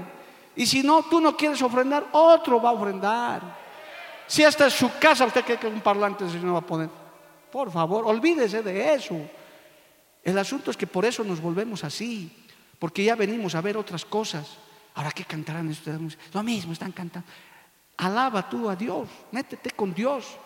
[0.55, 3.41] Y si no, tú no quieres ofrendar, otro va a ofrendar.
[4.27, 6.89] Si esta es su casa, usted cree que un parlante se no va a poner.
[7.51, 9.15] Por favor, olvídese de eso.
[10.23, 12.31] El asunto es que por eso nos volvemos así,
[12.79, 14.57] porque ya venimos a ver otras cosas.
[14.95, 16.17] Ahora, ¿qué cantarán ustedes?
[16.33, 17.27] Lo mismo, están cantando.
[17.97, 20.37] Alaba tú a Dios, métete con Dios.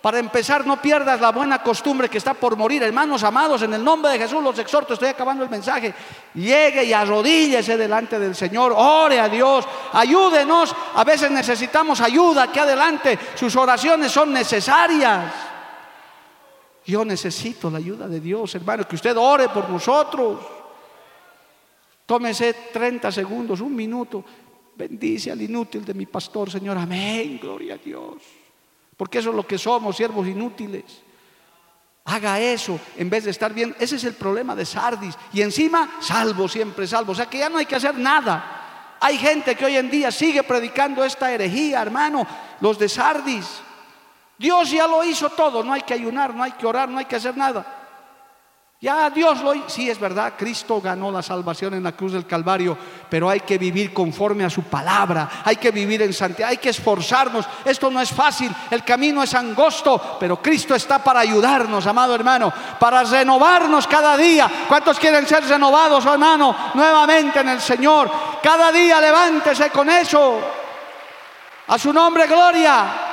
[0.00, 2.82] Para empezar, no pierdas la buena costumbre que está por morir.
[2.82, 5.92] Hermanos amados, en el nombre de Jesús los exhorto, estoy acabando el mensaje.
[6.34, 10.74] Llegue y arrodíllese delante del Señor, ore a Dios, ayúdenos.
[10.94, 13.18] A veces necesitamos ayuda aquí adelante.
[13.34, 15.34] Sus oraciones son necesarias.
[16.86, 20.40] Yo necesito la ayuda de Dios, hermano, que usted ore por nosotros.
[22.06, 24.24] Tómese 30 segundos, un minuto.
[24.76, 26.78] Bendice al inútil de mi pastor, Señor.
[26.78, 28.39] Amén, gloria a Dios
[29.00, 30.84] porque eso es lo que somos, siervos inútiles.
[32.04, 33.74] Haga eso en vez de estar bien.
[33.80, 35.16] Ese es el problema de Sardis.
[35.32, 37.12] Y encima, salvo, siempre salvo.
[37.12, 38.98] O sea que ya no hay que hacer nada.
[39.00, 42.26] Hay gente que hoy en día sigue predicando esta herejía, hermano,
[42.60, 43.46] los de Sardis.
[44.36, 47.06] Dios ya lo hizo todo, no hay que ayunar, no hay que orar, no hay
[47.06, 47.79] que hacer nada.
[48.82, 52.78] Ya Dios lo sí es verdad, Cristo ganó la salvación en la cruz del Calvario,
[53.10, 56.70] pero hay que vivir conforme a su palabra, hay que vivir en santidad, hay que
[56.70, 57.44] esforzarnos.
[57.62, 62.50] Esto no es fácil, el camino es angosto, pero Cristo está para ayudarnos, amado hermano,
[62.78, 64.50] para renovarnos cada día.
[64.66, 68.10] ¿Cuántos quieren ser renovados, hermano, nuevamente en el Señor?
[68.42, 70.40] Cada día levántese con eso.
[71.66, 73.09] A su nombre, gloria.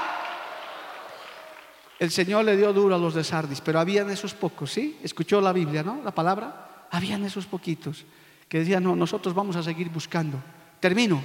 [1.99, 4.99] El Señor le dio duro a los de Sardis, pero habían esos pocos, ¿sí?
[5.01, 6.01] Escuchó la Biblia, ¿no?
[6.03, 6.85] La palabra.
[6.91, 8.05] Habían esos poquitos
[8.47, 10.37] que decían, no, nosotros vamos a seguir buscando.
[10.79, 11.21] Termino.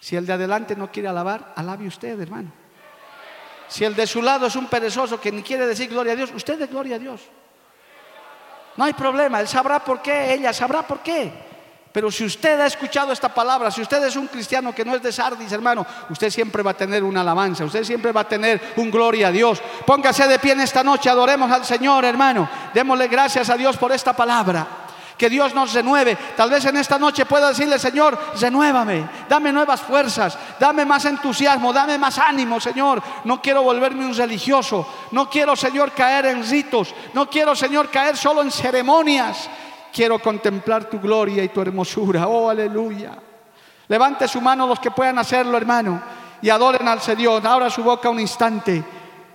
[0.00, 2.52] Si el de adelante no quiere alabar, alabe usted, hermano.
[3.68, 6.32] Si el de su lado es un perezoso que ni quiere decir gloria a Dios,
[6.34, 7.22] usted de gloria a Dios.
[8.76, 11.47] No hay problema, él sabrá por qué, ella sabrá por qué.
[11.98, 15.02] Pero si usted ha escuchado esta palabra, si usted es un cristiano que no es
[15.02, 18.74] de Sardis, hermano, usted siempre va a tener una alabanza, usted siempre va a tener
[18.76, 19.60] un gloria a Dios.
[19.84, 22.48] Póngase de pie en esta noche, adoremos al Señor, hermano.
[22.72, 24.64] Démosle gracias a Dios por esta palabra.
[25.18, 26.16] Que Dios nos renueve.
[26.36, 31.72] Tal vez en esta noche pueda decirle, Señor, renuévame, dame nuevas fuerzas, dame más entusiasmo,
[31.72, 33.02] dame más ánimo, Señor.
[33.24, 38.16] No quiero volverme un religioso, no quiero, Señor, caer en ritos, no quiero, Señor, caer
[38.16, 39.50] solo en ceremonias.
[39.98, 42.28] Quiero contemplar tu gloria y tu hermosura.
[42.28, 43.18] Oh, aleluya.
[43.88, 46.00] Levante su mano los que puedan hacerlo, hermano,
[46.40, 47.44] y adoren al Señor.
[47.44, 48.80] Abra su boca un instante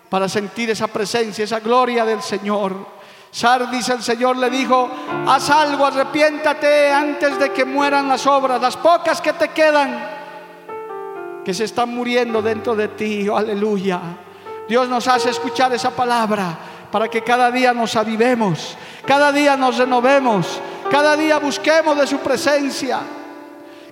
[0.09, 2.77] para sentir esa presencia, esa gloria del Señor.
[3.29, 4.89] Sardis el Señor le dijo,
[5.27, 9.99] haz algo, arrepiéntate antes de que mueran las obras, las pocas que te quedan,
[11.43, 13.27] que se están muriendo dentro de ti.
[13.27, 13.99] Oh, aleluya.
[14.69, 16.57] Dios nos hace escuchar esa palabra
[16.93, 22.19] para que cada día nos avivemos, cada día nos renovemos, cada día busquemos de su
[22.19, 22.99] presencia.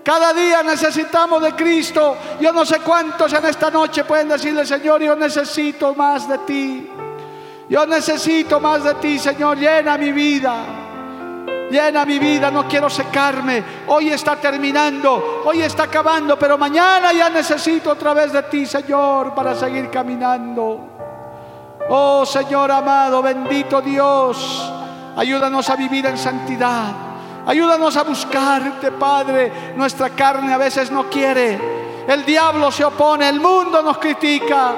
[0.03, 2.15] Cada día necesitamos de Cristo.
[2.39, 6.91] Yo no sé cuántos en esta noche pueden decirle, Señor, yo necesito más de ti.
[7.67, 9.57] Yo necesito más de ti, Señor.
[9.57, 10.57] Llena mi vida.
[11.71, 13.63] Llena mi vida, no quiero secarme.
[13.87, 19.33] Hoy está terminando, hoy está acabando, pero mañana ya necesito otra vez de ti, Señor,
[19.33, 20.90] para seguir caminando.
[21.93, 24.71] Oh Señor amado, bendito Dios,
[25.17, 26.93] ayúdanos a vivir en santidad.
[27.45, 29.73] Ayúdanos a buscarte, Padre.
[29.75, 31.59] Nuestra carne a veces no quiere.
[32.07, 34.73] El diablo se opone, el mundo nos critica.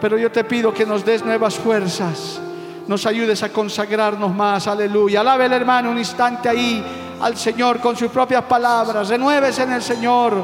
[0.00, 2.40] Pero yo te pido que nos des nuevas fuerzas,
[2.86, 5.20] nos ayudes a consagrarnos más, aleluya.
[5.20, 6.82] Alabe el hermano un instante ahí
[7.20, 10.42] al Señor con sus propias palabras, renuévese en el Señor,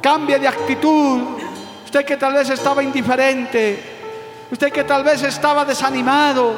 [0.00, 1.20] cambie de actitud.
[1.84, 3.95] Usted que tal vez estaba indiferente,
[4.50, 6.52] usted que tal vez estaba desanimado,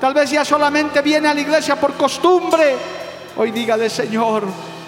[0.00, 2.76] tal vez ya solamente viene a la iglesia por costumbre,
[3.36, 4.44] hoy dígale Señor,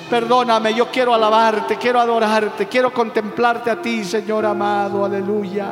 [0.08, 5.66] perdóname, yo quiero alabarte, quiero adorarte, quiero contemplarte a ti, Señor amado, aleluya.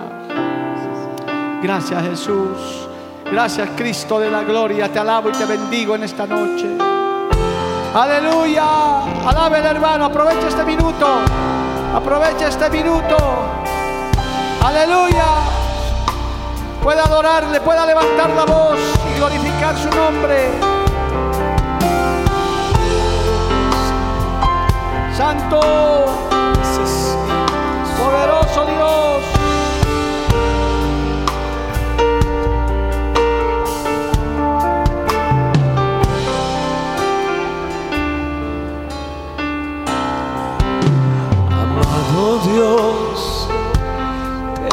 [1.62, 2.88] Gracias Jesús.
[3.30, 4.92] Gracias Cristo de la gloria.
[4.92, 6.68] Te alabo y te bendigo en esta noche.
[7.94, 8.64] Aleluya.
[9.26, 10.04] Alabe el hermano.
[10.04, 11.06] Aprovecha este minuto.
[11.94, 13.16] Aprovecha este minuto.
[14.62, 15.63] Aleluya.
[16.84, 18.78] Puede adorarle, pueda levantar la voz
[19.10, 20.50] y glorificar su nombre.
[25.16, 25.60] Santo,
[27.98, 29.03] poderoso Dios.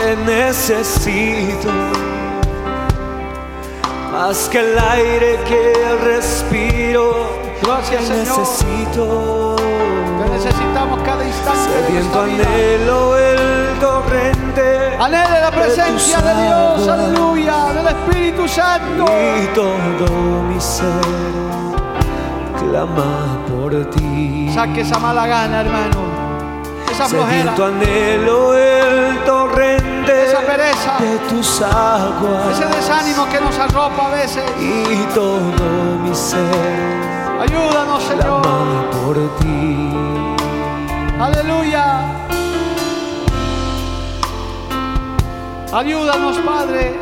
[0.02, 1.70] Te necesito
[4.12, 5.74] más que el aire que
[6.04, 7.14] respiro.
[7.64, 8.40] Gracias, te Señor.
[8.40, 9.56] necesito.
[9.56, 16.90] Te necesitamos cada instante de Sediento anhelo el torrente Anhele la presencia de Dios, aguas.
[16.90, 19.06] aleluya, del Espíritu Santo.
[19.06, 20.92] y todo mi ser
[22.60, 24.52] clama por ti.
[24.54, 26.11] Saque esa mala gana, hermano.
[26.92, 30.98] Esa flojera, anhelo el torrente Esa pereza.
[31.00, 34.44] de tus aguas ese desánimo que nos arropa a veces.
[34.60, 35.40] y todo
[36.04, 37.02] mi ser
[37.42, 38.42] Ayúdanos, Señor.
[38.92, 39.90] por ti.
[41.20, 42.02] Aleluya.
[45.74, 47.00] Ayúdanos, Padre.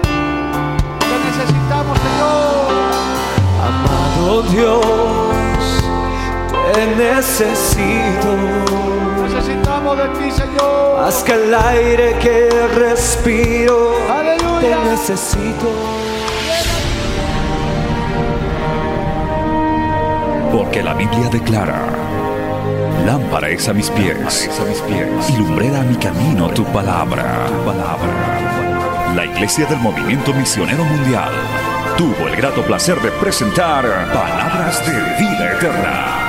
[1.00, 2.70] Te necesitamos, Señor.
[3.68, 4.86] Amado Dios,
[6.74, 8.36] te necesito.
[9.24, 11.02] Necesitamos de ti, Señor.
[11.02, 14.78] Más que el aire que respiro, te Aleluya.
[14.92, 15.70] necesito.
[20.52, 21.82] Porque la Biblia declara,
[23.06, 24.50] lámpara es a mis pies,
[25.30, 27.46] y lumbrera a mi camino tu palabra.
[27.48, 29.14] Tu palabra.
[29.16, 31.32] La Iglesia del Movimiento Misionero Mundial
[31.98, 36.29] tuvo el grato placer de presentar Palabras de Vida Eterna.